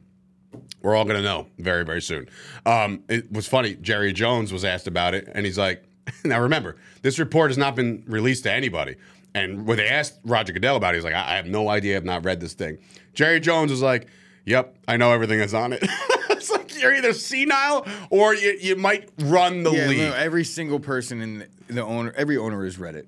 we're 0.81 0.95
all 0.95 1.05
going 1.05 1.17
to 1.17 1.23
know 1.23 1.47
very 1.57 1.83
very 1.83 2.01
soon. 2.01 2.29
Um, 2.67 3.03
it 3.09 3.31
was 3.31 3.47
funny. 3.47 3.75
Jerry 3.75 4.13
Jones 4.13 4.53
was 4.53 4.63
asked 4.63 4.85
about 4.85 5.15
it, 5.15 5.27
and 5.33 5.43
he's 5.43 5.57
like, 5.57 5.83
"Now 6.23 6.39
remember, 6.39 6.75
this 7.01 7.17
report 7.17 7.49
has 7.49 7.57
not 7.57 7.75
been 7.75 8.03
released 8.05 8.43
to 8.43 8.53
anybody." 8.53 8.95
And 9.35 9.65
when 9.67 9.77
they 9.77 9.87
asked 9.87 10.19
Roger 10.25 10.53
Goodell 10.53 10.75
about 10.75 10.93
it, 10.95 10.97
he's 10.97 11.03
like, 11.03 11.13
"I, 11.13 11.33
I 11.33 11.35
have 11.35 11.45
no 11.45 11.69
idea. 11.69 11.97
I've 11.97 12.05
not 12.05 12.25
read 12.25 12.39
this 12.39 12.53
thing." 12.53 12.79
Jerry 13.13 13.39
Jones 13.39 13.71
was 13.71 13.81
like, 13.81 14.07
"Yep, 14.45 14.75
I 14.87 14.97
know 14.97 15.11
everything 15.11 15.39
that's 15.39 15.53
on 15.53 15.73
it." 15.73 15.79
it's 16.29 16.49
like 16.49 16.79
you're 16.81 16.95
either 16.95 17.13
senile 17.13 17.85
or 18.09 18.33
you, 18.33 18.57
you 18.59 18.75
might 18.75 19.09
run 19.19 19.63
the 19.63 19.71
Yeah, 19.71 19.87
league. 19.87 19.97
no, 19.99 20.13
every 20.13 20.43
single 20.43 20.79
person 20.79 21.21
in 21.21 21.47
the 21.67 21.83
owner, 21.83 22.13
every 22.17 22.37
owner 22.37 22.63
has 22.63 22.79
read 22.79 22.95
it. 22.95 23.07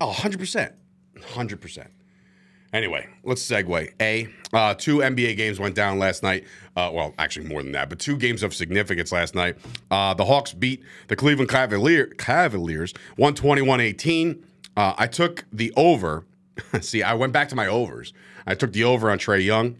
Oh, 0.00 0.10
100%. 0.16 0.72
100%. 1.18 1.86
Anyway, 2.72 3.06
let's 3.22 3.40
segue. 3.48 3.92
A, 4.00 4.28
uh, 4.52 4.74
two 4.74 4.96
NBA 4.98 5.36
games 5.36 5.60
went 5.60 5.76
down 5.76 6.00
last 6.00 6.24
night. 6.24 6.44
Uh, 6.76 6.90
well, 6.92 7.14
actually 7.18 7.46
more 7.46 7.62
than 7.62 7.70
that, 7.72 7.88
but 7.88 8.00
two 8.00 8.16
games 8.16 8.42
of 8.42 8.52
significance 8.52 9.12
last 9.12 9.34
night. 9.36 9.56
Uh, 9.92 10.12
the 10.14 10.24
Hawks 10.24 10.52
beat 10.52 10.82
the 11.06 11.14
Cleveland 11.14 11.50
Cavalier, 11.50 12.06
Cavaliers 12.06 12.92
121-18. 13.16 14.42
Uh, 14.76 14.94
I 14.96 15.06
took 15.06 15.44
the 15.52 15.72
over. 15.76 16.24
See, 16.80 17.02
I 17.02 17.14
went 17.14 17.32
back 17.32 17.48
to 17.50 17.56
my 17.56 17.66
overs. 17.66 18.12
I 18.46 18.54
took 18.54 18.72
the 18.72 18.84
over 18.84 19.10
on 19.10 19.18
Trae 19.18 19.44
Young. 19.44 19.78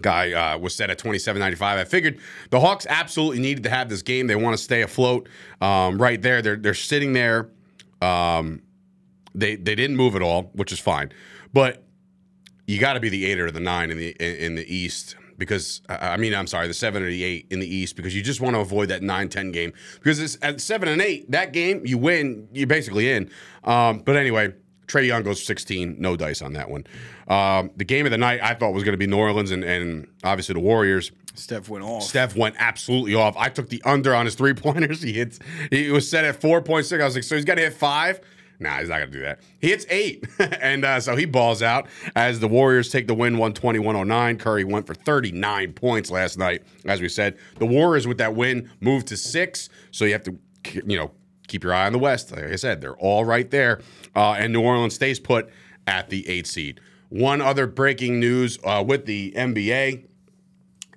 Guy 0.00 0.32
uh, 0.32 0.58
was 0.58 0.74
set 0.74 0.88
at 0.88 0.98
27.95. 0.98 1.62
I 1.62 1.84
figured 1.84 2.18
the 2.50 2.60
Hawks 2.60 2.86
absolutely 2.88 3.40
needed 3.40 3.64
to 3.64 3.70
have 3.70 3.90
this 3.90 4.00
game. 4.00 4.26
They 4.26 4.36
want 4.36 4.56
to 4.56 4.62
stay 4.62 4.80
afloat. 4.80 5.28
Um, 5.60 6.00
right 6.00 6.20
there, 6.20 6.40
they're 6.40 6.56
they're 6.56 6.72
sitting 6.72 7.12
there. 7.12 7.50
Um, 8.00 8.62
they 9.34 9.56
they 9.56 9.74
didn't 9.74 9.96
move 9.96 10.16
at 10.16 10.22
all, 10.22 10.44
which 10.54 10.72
is 10.72 10.80
fine. 10.80 11.12
But 11.52 11.84
you 12.66 12.78
got 12.78 12.94
to 12.94 13.00
be 13.00 13.10
the 13.10 13.26
eight 13.26 13.38
or 13.38 13.50
the 13.50 13.60
nine 13.60 13.90
in 13.90 13.98
the 13.98 14.16
in, 14.18 14.36
in 14.36 14.54
the 14.54 14.74
East 14.74 15.16
because 15.42 15.82
I 15.88 16.16
mean 16.16 16.34
I'm 16.34 16.46
sorry, 16.46 16.68
the 16.68 16.74
seven 16.74 17.02
or 17.02 17.10
the 17.10 17.24
eight 17.24 17.46
in 17.50 17.60
the 17.60 17.66
East 17.66 17.96
because 17.96 18.14
you 18.14 18.22
just 18.22 18.40
want 18.40 18.54
to 18.54 18.60
avoid 18.60 18.88
that 18.88 19.02
9-10 19.02 19.52
game 19.52 19.72
because 19.94 20.20
it's 20.20 20.38
at 20.42 20.60
seven 20.60 20.88
and 20.88 21.02
eight 21.02 21.30
that 21.30 21.52
game 21.52 21.82
you 21.84 21.98
win 21.98 22.48
you're 22.52 22.66
basically 22.66 23.10
in. 23.10 23.30
Um, 23.64 23.98
but 23.98 24.16
anyway, 24.16 24.52
Trae 24.86 25.06
Young 25.06 25.22
goes 25.22 25.44
16, 25.44 25.96
no 25.98 26.16
dice 26.16 26.42
on 26.42 26.52
that 26.52 26.70
one. 26.70 26.86
Um, 27.28 27.70
the 27.76 27.84
game 27.84 28.06
of 28.06 28.12
the 28.12 28.18
night 28.18 28.40
I 28.42 28.54
thought 28.54 28.72
was 28.72 28.84
going 28.84 28.92
to 28.92 28.98
be 28.98 29.06
New 29.06 29.18
Orleans 29.18 29.50
and, 29.50 29.64
and 29.64 30.06
obviously 30.22 30.52
the 30.52 30.60
Warriors. 30.60 31.12
Steph 31.34 31.68
went 31.68 31.84
off. 31.84 32.02
Steph 32.02 32.36
went 32.36 32.56
absolutely 32.58 33.14
off. 33.14 33.34
I 33.36 33.48
took 33.48 33.68
the 33.68 33.82
under 33.84 34.14
on 34.14 34.26
his 34.26 34.34
three 34.34 34.54
pointers. 34.54 35.02
He 35.12 35.14
hits. 35.14 35.38
He 35.70 35.90
was 35.90 36.08
set 36.08 36.24
at 36.24 36.40
four 36.40 36.60
point 36.60 36.86
six. 36.86 37.00
I 37.02 37.06
was 37.06 37.14
like, 37.14 37.24
so 37.24 37.36
he's 37.36 37.44
got 37.44 37.56
to 37.56 37.62
hit 37.62 37.72
five. 37.72 38.20
Nah, 38.62 38.78
he's 38.78 38.88
not 38.88 38.98
gonna 38.98 39.10
do 39.10 39.20
that. 39.22 39.40
He 39.60 39.68
hits 39.68 39.84
eight, 39.90 40.26
and 40.38 40.84
uh, 40.84 41.00
so 41.00 41.16
he 41.16 41.24
balls 41.24 41.62
out 41.62 41.88
as 42.14 42.40
the 42.40 42.48
Warriors 42.48 42.90
take 42.90 43.06
the 43.06 43.14
win, 43.14 43.36
120-109. 43.36 44.38
Curry 44.38 44.64
went 44.64 44.86
for 44.86 44.94
39 44.94 45.72
points 45.72 46.10
last 46.10 46.38
night. 46.38 46.62
As 46.86 47.00
we 47.00 47.08
said, 47.08 47.36
the 47.58 47.66
Warriors 47.66 48.06
with 48.06 48.18
that 48.18 48.34
win 48.34 48.70
moved 48.80 49.08
to 49.08 49.16
six. 49.16 49.68
So 49.90 50.04
you 50.04 50.12
have 50.12 50.24
to, 50.24 50.38
you 50.86 50.96
know, 50.96 51.10
keep 51.48 51.64
your 51.64 51.74
eye 51.74 51.86
on 51.86 51.92
the 51.92 51.98
West. 51.98 52.30
Like 52.30 52.44
I 52.44 52.56
said, 52.56 52.80
they're 52.80 52.96
all 52.96 53.24
right 53.24 53.50
there, 53.50 53.80
uh, 54.14 54.32
and 54.32 54.52
New 54.52 54.62
Orleans 54.62 54.94
stays 54.94 55.18
put 55.18 55.50
at 55.86 56.10
the 56.10 56.28
eight 56.28 56.46
seed. 56.46 56.80
One 57.08 57.40
other 57.40 57.66
breaking 57.66 58.20
news 58.20 58.58
uh, 58.64 58.82
with 58.86 59.04
the 59.04 59.32
NBA 59.36 60.06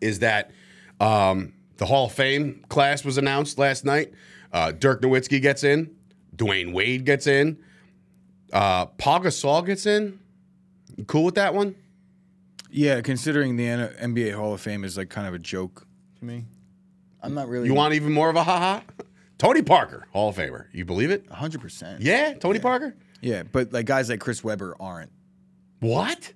is 0.02 0.20
that 0.20 0.52
um, 1.00 1.54
the 1.78 1.86
Hall 1.86 2.06
of 2.06 2.14
Fame 2.14 2.64
class 2.70 3.04
was 3.04 3.18
announced 3.18 3.58
last 3.58 3.84
night. 3.84 4.14
Uh, 4.54 4.72
Dirk 4.72 5.02
Nowitzki 5.02 5.42
gets 5.42 5.64
in. 5.64 5.95
Dwyane 6.36 6.74
Wade 6.74 7.06
gets 7.06 7.28
in. 7.28 7.58
Uh, 8.54 8.86
Paul 8.86 9.22
Gasol 9.22 9.66
gets 9.66 9.86
in. 9.86 10.20
You 10.98 11.04
cool 11.06 11.24
with 11.24 11.36
that 11.36 11.54
one? 11.54 11.76
Yeah, 12.70 13.02
considering 13.02 13.56
the 13.58 13.68
N- 13.68 14.14
NBA 14.14 14.34
Hall 14.34 14.54
of 14.54 14.62
Fame 14.62 14.84
is 14.84 14.98
like 14.98 15.10
kind 15.10 15.28
of 15.28 15.34
a 15.34 15.40
joke 15.40 15.86
to 16.20 16.26
me. 16.26 16.46
I'm 17.22 17.34
not 17.34 17.48
really. 17.48 17.68
You 17.68 17.74
want 17.74 17.94
even 17.94 18.12
more 18.12 18.30
of 18.30 18.36
a 18.36 18.44
haha? 18.44 18.82
Tony 19.38 19.62
Parker, 19.62 20.08
Hall 20.12 20.30
of 20.30 20.36
Famer. 20.38 20.66
You 20.72 20.86
believe 20.86 21.12
it? 21.12 21.28
100. 21.30 21.60
percent 21.62 22.02
Yeah, 22.02 22.34
Tony 22.34 22.60
Parker. 22.60 22.96
Yeah, 23.22 23.44
but 23.44 23.74
like 23.74 23.86
guys 23.86 24.10
like 24.10 24.20
Chris 24.20 24.44
Webber 24.44 24.76
aren't. 24.80 25.12
What? 25.80 26.34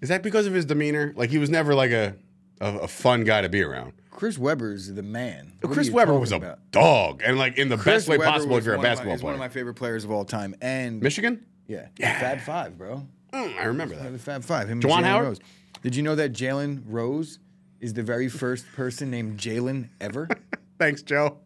Is 0.00 0.08
that 0.08 0.22
because 0.22 0.46
of 0.46 0.52
his 0.54 0.64
demeanor? 0.64 1.12
Like 1.16 1.30
he 1.30 1.38
was 1.38 1.50
never 1.50 1.74
like 1.74 1.90
a 1.90 2.14
a, 2.60 2.78
a 2.80 2.88
fun 2.88 3.24
guy 3.24 3.40
to 3.42 3.48
be 3.48 3.62
around. 3.62 3.92
Chris 4.18 4.36
Webber's 4.36 4.92
the 4.92 5.02
man. 5.02 5.52
What 5.60 5.72
Chris 5.72 5.90
Webber 5.90 6.18
was 6.18 6.32
a 6.32 6.36
about? 6.36 6.58
dog, 6.72 7.22
and 7.24 7.38
like 7.38 7.56
in 7.56 7.68
the 7.68 7.76
Chris 7.76 7.94
best 8.02 8.08
way 8.08 8.18
Webber 8.18 8.30
possible 8.32 8.56
if 8.56 8.64
you're 8.64 8.74
a 8.74 8.76
of 8.78 8.82
my- 8.82 8.88
basketball 8.88 9.14
he's 9.14 9.22
one 9.22 9.32
of 9.34 9.38
my 9.38 9.48
favorite 9.48 9.74
players 9.74 10.02
of 10.02 10.10
all 10.10 10.24
time, 10.24 10.56
and 10.60 11.00
Michigan? 11.00 11.46
yeah, 11.68 11.86
Yeah. 11.98 12.18
Fab 12.18 12.40
Five, 12.40 12.76
bro. 12.76 13.06
Mm, 13.32 13.56
I 13.56 13.64
remember 13.66 13.94
The 13.94 14.10
that. 14.10 14.20
Fab 14.20 14.42
Five. 14.42 14.68
Him, 14.68 14.80
Juwan 14.80 15.04
Howard? 15.04 15.24
Rose. 15.26 15.38
Did 15.82 15.94
you 15.94 16.02
know 16.02 16.16
that 16.16 16.32
Jalen 16.32 16.82
Rose 16.86 17.38
is 17.78 17.92
the 17.94 18.02
very 18.02 18.28
first 18.28 18.66
person 18.74 19.08
named 19.10 19.38
Jalen 19.38 19.88
ever? 20.00 20.28
Thanks, 20.80 21.02
Joe. 21.02 21.38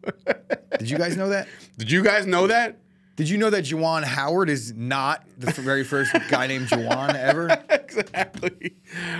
Did 0.79 0.89
you 0.89 0.97
guys 0.97 1.15
know 1.15 1.29
that? 1.29 1.47
Did 1.77 1.91
you 1.91 2.03
guys 2.03 2.25
know 2.25 2.47
that? 2.47 2.79
Did 3.15 3.29
you 3.29 3.37
know 3.37 3.51
that 3.51 3.65
Juwan 3.65 4.03
Howard 4.03 4.49
is 4.49 4.73
not 4.73 5.23
the 5.37 5.51
very 5.51 5.83
first 5.83 6.15
guy 6.29 6.47
named 6.47 6.67
Juwan 6.67 7.13
ever? 7.13 7.47
exactly. 7.69 8.75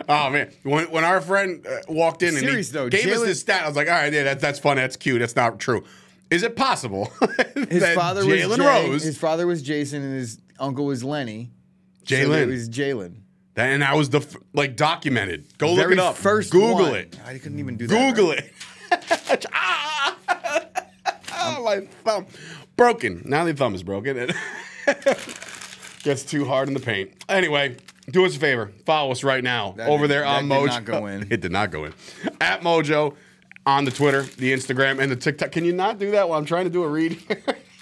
Oh 0.10 0.32
man, 0.32 0.51
when, 0.63 0.89
when 0.89 1.03
our 1.03 1.21
friend 1.21 1.65
uh, 1.67 1.77
walked 1.88 2.23
in 2.23 2.29
and 2.29 2.39
Serious, 2.39 2.69
though, 2.69 2.89
gave 2.89 3.06
us 3.06 3.19
Jalen- 3.19 3.25
this 3.25 3.41
stat, 3.41 3.63
I 3.63 3.67
was 3.67 3.75
like, 3.75 3.88
all 3.88 3.93
right, 3.93 4.12
yeah, 4.12 4.23
that's 4.23 4.41
that's 4.41 4.58
funny, 4.58 4.82
that's 4.82 4.95
cute, 4.95 5.19
that's 5.19 5.36
not 5.36 5.60
true. 5.60 5.84
Is 6.32 6.41
it 6.41 6.56
possible 6.56 7.06
His 7.69 7.82
that 7.82 7.93
father 7.95 8.25
was 8.25 8.39
Jalen 8.41 8.58
Jay, 8.58 8.89
Rose, 8.89 9.03
His 9.03 9.17
father 9.17 9.45
was 9.45 9.62
Jason, 9.62 10.01
and 10.01 10.15
his 10.15 10.39
uncle 10.58 10.86
was 10.86 11.03
Lenny. 11.03 11.51
So 12.06 12.15
Jalen. 12.15 12.41
it 12.41 12.47
was 12.47 12.69
Jalen. 12.69 13.17
that, 13.53 13.69
and 13.69 13.84
that 13.84 13.95
was 13.95 14.10
the 14.10 14.21
f- 14.21 14.36
like 14.53 14.75
documented. 14.75 15.56
Go 15.60 15.71
look 15.71 15.91
it 15.91 15.99
up. 15.99 16.15
First 16.15 16.51
Google 16.51 16.88
one. 16.88 16.95
it. 16.95 17.19
I 17.23 17.38
couldn't 17.38 17.60
even 17.60 17.77
do 17.77 17.86
that. 17.86 18.15
Google 18.15 18.32
it. 18.32 18.51
ah! 19.53 19.93
my 21.63 21.82
thumb 22.03 22.25
broken. 22.75 23.21
Now 23.25 23.43
the 23.45 23.53
thumb 23.53 23.75
is 23.75 23.83
broken. 23.83 24.17
It 24.17 24.36
gets 26.03 26.23
too 26.23 26.45
hard 26.45 26.67
in 26.67 26.73
the 26.73 26.79
paint. 26.79 27.12
Anyway, 27.29 27.77
do 28.09 28.25
us 28.25 28.36
a 28.36 28.39
favor. 28.39 28.71
Follow 28.86 29.12
us 29.12 29.23
right 29.23 29.43
now 29.43 29.73
That 29.77 29.89
over 29.89 30.03
did- 30.05 30.12
there 30.12 30.25
on 30.25 30.47
Mojo. 30.47 30.62
did 30.63 30.67
not 30.71 30.86
go 30.86 31.05
in. 31.07 31.27
It 31.31 31.41
did 31.41 31.51
not 31.51 31.71
go 31.71 31.86
in. 31.86 31.93
At 32.41 32.62
Mojo 32.62 33.15
on 33.65 33.86
the 33.86 33.91
Twitter, 33.91 34.23
the 34.23 34.51
Instagram, 34.53 34.99
and 35.01 35.09
the 35.12 35.15
TikTok. 35.15 35.51
Can 35.51 35.63
you 35.65 35.73
not 35.73 35.97
do 35.99 36.12
that 36.12 36.27
while 36.27 36.38
I'm 36.38 36.45
trying 36.45 36.65
to 36.65 36.69
do 36.69 36.83
a 36.83 36.88
read? 36.89 37.17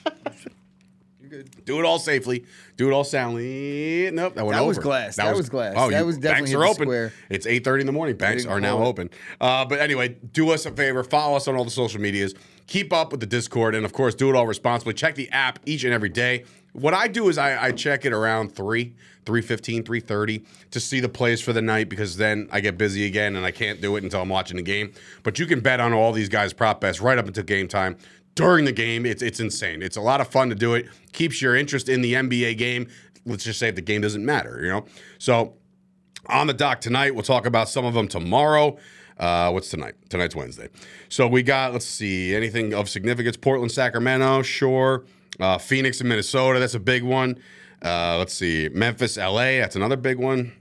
Do 1.65 1.80
it 1.80 1.86
all 1.86 1.99
safely. 1.99 2.45
Do 2.77 2.89
it 2.89 2.93
all 2.93 3.04
soundly. 3.04 4.10
Nope, 4.12 4.36
that 4.36 4.45
went 4.45 4.58
That 4.58 4.65
was 4.65 4.77
over. 4.77 4.84
glass. 4.84 5.15
That 5.15 5.36
was 5.36 5.49
glass. 5.49 5.73
Oh, 5.77 5.89
That 5.89 6.06
was 6.06 6.17
definitely 6.17 6.54
banks 6.54 6.65
are 6.65 6.65
open. 6.69 6.84
square. 6.88 7.13
It's 7.30 7.45
eight 7.45 7.63
thirty 7.63 7.82
in 7.82 7.86
the 7.88 7.91
morning. 7.93 8.15
Banks 8.17 8.45
are 8.45 8.60
now 8.60 8.82
it. 8.82 8.86
open. 8.86 9.10
Uh, 9.39 9.65
but 9.65 9.80
anyway, 9.80 10.10
do 10.34 10.49
us 10.51 10.65
a 10.65 10.71
favor. 10.71 11.04
Follow 11.04 11.36
us 11.38 11.47
on 11.47 11.56
all 11.56 11.63
the 11.65 11.71
social 11.71 12.01
medias. 12.01 12.34
Keep 12.67 12.93
up 12.93 13.12
with 13.12 13.19
the 13.19 13.25
Discord, 13.25 13.75
and 13.75 13.86
of 13.86 13.93
course, 13.93 14.15
do 14.15 14.30
it 14.30 14.36
all 14.36 14.47
responsibly. 14.47 14.93
Check 14.93 15.15
the 15.15 15.30
app 15.32 15.60
each 15.65 15.84
and 15.84 15.93
every 15.93 16.10
day. 16.10 16.45
What 16.73 16.93
I 16.93 17.08
do 17.10 17.27
is 17.27 17.38
I, 17.38 17.65
I 17.65 17.71
check 17.71 18.06
it 18.06 18.13
around 18.13 18.56
three. 18.56 18.95
315 19.27 19.84
330 19.84 20.43
to 20.71 20.80
see 20.80 20.99
the 20.99 21.08
plays 21.08 21.39
for 21.41 21.54
the 21.54 21.62
night 21.62 21.89
because 21.89 22.17
then 22.17 22.49
I 22.51 22.60
get 22.60 22.75
busy 22.75 23.06
again 23.06 23.36
and 23.36 23.45
I 23.45 23.51
can't 23.51 23.80
do 23.80 23.95
it 23.95 24.04
until 24.04 24.19
I'm 24.23 24.30
watching 24.30 24.58
the 24.58 24.63
game. 24.63 24.93
But 25.21 25.38
you 25.38 25.45
can 25.45 25.60
bet 25.60 25.80
on 25.80 25.93
all 25.93 26.12
these 26.12 26.27
guys' 26.27 26.54
prop 26.54 26.82
bets 26.82 26.99
right 26.99 27.19
up 27.19 27.27
until 27.27 27.43
game 27.43 27.67
time 27.67 27.97
during 28.36 28.65
the 28.65 28.72
game. 28.72 29.06
It's 29.06 29.22
it's 29.22 29.39
insane. 29.39 29.82
It's 29.82 29.98
a 29.98 30.02
lot 30.02 30.22
of 30.22 30.28
fun 30.28 30.50
to 30.50 30.56
do 30.56 30.74
it. 30.74 30.88
Keeps 31.13 31.41
your 31.41 31.56
interest 31.56 31.89
in 31.89 32.02
the 32.02 32.13
NBA 32.13 32.58
game. 32.58 32.88
Let's 33.26 33.44
just 33.44 33.60
say 33.60 33.72
the 33.72 33.82
game 33.82 34.02
doesn't 34.02 34.26
matter, 34.26 34.60
you 34.62 34.70
know. 34.70 34.86
So 35.20 35.54
on 36.28 36.48
the 36.48 36.54
dock 36.54 36.82
tonight, 36.82 37.13
we'll 37.13 37.24
talk 37.24 37.46
about 37.46 37.70
some 37.70 37.86
of 37.86 37.94
them 37.94 38.08
tomorrow. 38.08 38.78
Uh, 39.17 39.52
what's 39.52 39.70
tonight? 39.70 39.94
Tonight's 40.10 40.36
Wednesday. 40.36 40.70
So 41.10 41.28
we 41.28 41.44
got 41.44 41.74
let's 41.74 41.86
see 41.86 42.36
anything 42.36 42.74
of 42.74 42.89
significance. 42.89 43.38
Portland, 43.38 43.72
Sacramento, 43.72 44.41
sure. 44.41 45.06
Uh, 45.39 45.58
Phoenix 45.58 46.00
and 46.00 46.10
Minnesota. 46.10 46.60
That's 46.60 46.76
a 46.76 46.80
big 46.80 47.04
one. 47.04 47.38
Uh, 47.84 48.17
let's 48.17 48.34
see 48.34 48.70
Memphis, 48.74 49.17
LA. 49.17 49.60
That's 49.60 49.76
another 49.76 49.98
big 49.98 50.17
one. 50.17 50.54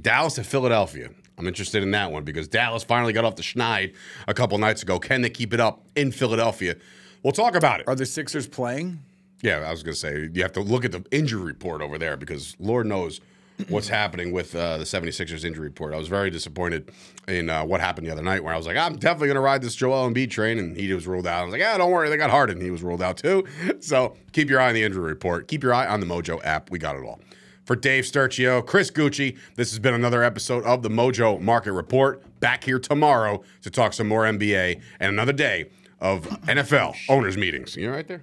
Dallas 0.00 0.38
and 0.38 0.46
Philadelphia. 0.46 1.10
I'm 1.38 1.46
interested 1.46 1.82
in 1.82 1.90
that 1.90 2.10
one 2.12 2.24
because 2.24 2.48
Dallas 2.48 2.82
finally 2.82 3.12
got 3.12 3.24
off 3.24 3.36
the 3.36 3.42
schneid 3.42 3.94
a 4.26 4.34
couple 4.34 4.56
nights 4.58 4.82
ago. 4.82 4.98
Can 4.98 5.22
they 5.22 5.30
keep 5.30 5.52
it 5.52 5.60
up 5.60 5.82
in 5.94 6.10
Philadelphia? 6.12 6.76
We'll 7.22 7.32
talk 7.32 7.54
about 7.54 7.80
it. 7.80 7.88
Are 7.88 7.94
the 7.94 8.06
Sixers 8.06 8.46
playing? 8.46 9.00
Yeah, 9.42 9.58
I 9.58 9.70
was 9.70 9.82
going 9.82 9.94
to 9.94 10.00
say, 10.00 10.28
you 10.32 10.42
have 10.42 10.52
to 10.52 10.60
look 10.60 10.84
at 10.84 10.92
the 10.92 11.04
injury 11.10 11.42
report 11.42 11.82
over 11.82 11.98
there 11.98 12.16
because 12.16 12.56
Lord 12.58 12.86
knows 12.86 13.20
what's 13.68 13.88
happening 13.88 14.32
with 14.32 14.54
uh, 14.54 14.78
the 14.78 14.84
76ers 14.84 15.44
injury 15.44 15.64
report. 15.64 15.94
I 15.94 15.96
was 15.98 16.08
very 16.08 16.30
disappointed 16.30 16.90
in 17.28 17.48
uh, 17.50 17.64
what 17.64 17.80
happened 17.80 18.06
the 18.06 18.12
other 18.12 18.22
night 18.22 18.44
where 18.44 18.52
I 18.52 18.56
was 18.56 18.66
like, 18.66 18.76
I'm 18.76 18.96
definitely 18.96 19.28
going 19.28 19.36
to 19.36 19.40
ride 19.40 19.62
this 19.62 19.74
Joel 19.74 20.08
Embiid 20.10 20.30
train, 20.30 20.58
and 20.58 20.76
he 20.76 20.92
was 20.92 21.06
ruled 21.06 21.26
out. 21.26 21.40
I 21.40 21.44
was 21.44 21.52
like, 21.52 21.62
ah, 21.64 21.78
don't 21.78 21.90
worry, 21.90 22.08
they 22.08 22.16
got 22.16 22.30
Harden. 22.30 22.60
He 22.60 22.70
was 22.70 22.82
ruled 22.82 23.02
out 23.02 23.16
too. 23.18 23.44
So 23.80 24.16
keep 24.32 24.50
your 24.50 24.60
eye 24.60 24.68
on 24.68 24.74
the 24.74 24.82
injury 24.82 25.04
report. 25.04 25.48
Keep 25.48 25.62
your 25.62 25.72
eye 25.72 25.86
on 25.86 26.00
the 26.00 26.06
Mojo 26.06 26.40
app. 26.44 26.70
We 26.70 26.78
got 26.78 26.96
it 26.96 27.04
all. 27.04 27.20
For 27.66 27.74
Dave 27.74 28.04
Sturchio, 28.04 28.64
Chris 28.64 28.92
Gucci, 28.92 29.36
this 29.56 29.70
has 29.70 29.80
been 29.80 29.92
another 29.92 30.22
episode 30.22 30.62
of 30.62 30.84
the 30.84 30.88
Mojo 30.88 31.40
Market 31.40 31.72
Report. 31.72 32.22
Back 32.38 32.62
here 32.62 32.78
tomorrow 32.78 33.42
to 33.62 33.70
talk 33.70 33.92
some 33.92 34.06
more 34.06 34.22
NBA 34.22 34.80
and 35.00 35.12
another 35.12 35.32
day 35.32 35.66
of 36.00 36.28
NFL 36.46 36.94
owners 37.08 37.36
meetings. 37.36 37.76
You 37.76 37.90
right 37.90 38.06
there? 38.06 38.22